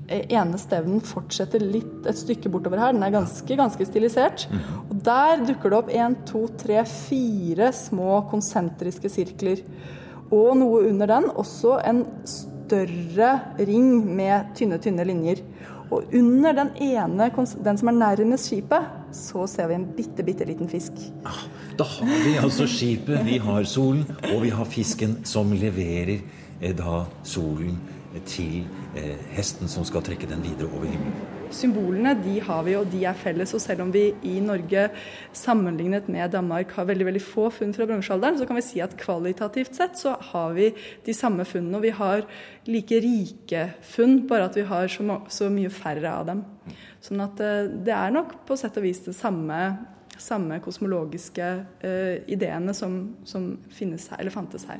eh, 0.07 0.23
ene 0.31 0.57
stevnen 0.61 1.03
fortsetter 1.05 1.59
litt 1.61 2.07
et 2.07 2.17
stykke 2.17 2.49
bortover 2.53 2.79
her. 2.81 2.95
Den 2.95 3.03
er 3.03 3.13
ganske, 3.19 3.59
ganske 3.59 3.85
stilisert. 3.91 4.47
Og 4.89 4.95
der 5.05 5.43
dukker 5.45 5.69
det 5.75 5.77
opp 5.83 5.91
én, 5.91 6.15
to, 6.25 6.47
tre, 6.61 6.79
fire 6.87 7.71
små 7.75 8.23
konsentriske 8.31 9.11
sirkler. 9.11 9.61
Og 10.31 10.55
noe 10.57 10.85
under 10.87 11.11
den 11.17 11.27
også 11.35 11.75
en 11.85 12.05
større 12.65 13.31
ring 13.59 14.03
med 14.15 14.55
tynne, 14.57 14.79
tynne 14.81 15.05
linjer. 15.07 15.41
Og 15.93 16.03
under 16.17 16.55
den 16.57 16.71
ene, 16.81 17.29
den 17.65 17.77
som 17.77 17.91
er 17.91 17.97
nærmest 17.99 18.49
skipet, 18.49 18.87
så 19.13 19.45
ser 19.47 19.69
vi 19.69 19.77
en 19.77 19.85
bitte, 19.95 20.25
bitte 20.25 20.47
liten 20.47 20.69
fisk. 20.69 20.97
Ah, 21.25 21.45
da 21.77 21.85
har 21.85 22.23
vi 22.25 22.35
altså 22.41 22.67
skipet, 22.67 23.21
vi 23.25 23.37
har 23.37 23.63
solen, 23.69 24.03
og 24.33 24.41
vi 24.43 24.49
har 24.49 24.65
fisken 24.65 25.19
som 25.23 25.53
leverer 25.53 26.17
eh, 26.61 26.73
da 26.75 27.05
solen 27.23 27.77
til 28.25 28.65
eh, 28.97 29.15
hesten 29.35 29.69
som 29.71 29.85
skal 29.85 30.03
trekke 30.05 30.29
den 30.29 30.43
videre 30.43 30.71
over 30.73 30.89
himmelen. 30.89 31.34
Symbolene 31.53 32.13
de 32.17 32.39
har 32.43 32.63
vi, 32.65 32.73
og 32.77 32.87
de 32.91 33.03
er 33.07 33.17
felles. 33.17 33.53
Og 33.55 33.61
selv 33.63 33.83
om 33.85 33.91
vi 33.93 34.07
i 34.25 34.39
Norge 34.43 34.87
sammenlignet 35.35 36.09
med 36.11 36.33
Danmark 36.33 36.73
har 36.77 36.87
veldig 36.89 37.07
veldig 37.09 37.23
få 37.23 37.49
funn 37.53 37.73
fra 37.75 37.87
bronsealderen, 37.89 38.39
så 38.39 38.47
kan 38.47 38.59
vi 38.59 38.65
si 38.65 38.81
at 38.83 38.97
kvalitativt 38.99 39.77
sett 39.77 39.99
så 39.99 40.15
har 40.31 40.55
vi 40.57 40.71
de 41.05 41.15
samme 41.15 41.45
funnene. 41.47 41.77
Og 41.79 41.85
vi 41.85 41.93
har 41.95 42.25
like 42.69 43.01
rike 43.03 43.65
funn, 43.85 44.23
bare 44.29 44.49
at 44.49 44.59
vi 44.59 44.67
har 44.69 44.89
så, 44.91 45.19
så 45.29 45.49
mye 45.53 45.73
færre 45.73 46.11
av 46.11 46.29
dem. 46.31 46.45
Sånn 47.05 47.21
at 47.25 47.41
eh, 47.43 47.71
det 47.85 47.93
er 47.95 48.13
nok 48.15 48.39
på 48.47 48.57
sett 48.59 48.77
og 48.81 48.87
vis 48.87 49.03
det 49.05 49.15
samme, 49.17 49.61
samme 50.17 50.61
kosmologiske 50.63 51.47
uh, 51.83 52.13
ideene 52.31 52.73
som, 52.73 53.17
som 53.27 53.49
finnes 53.75 54.07
her, 54.09 54.23
eller 54.23 54.33
fantes 54.33 54.63
her. 54.69 54.79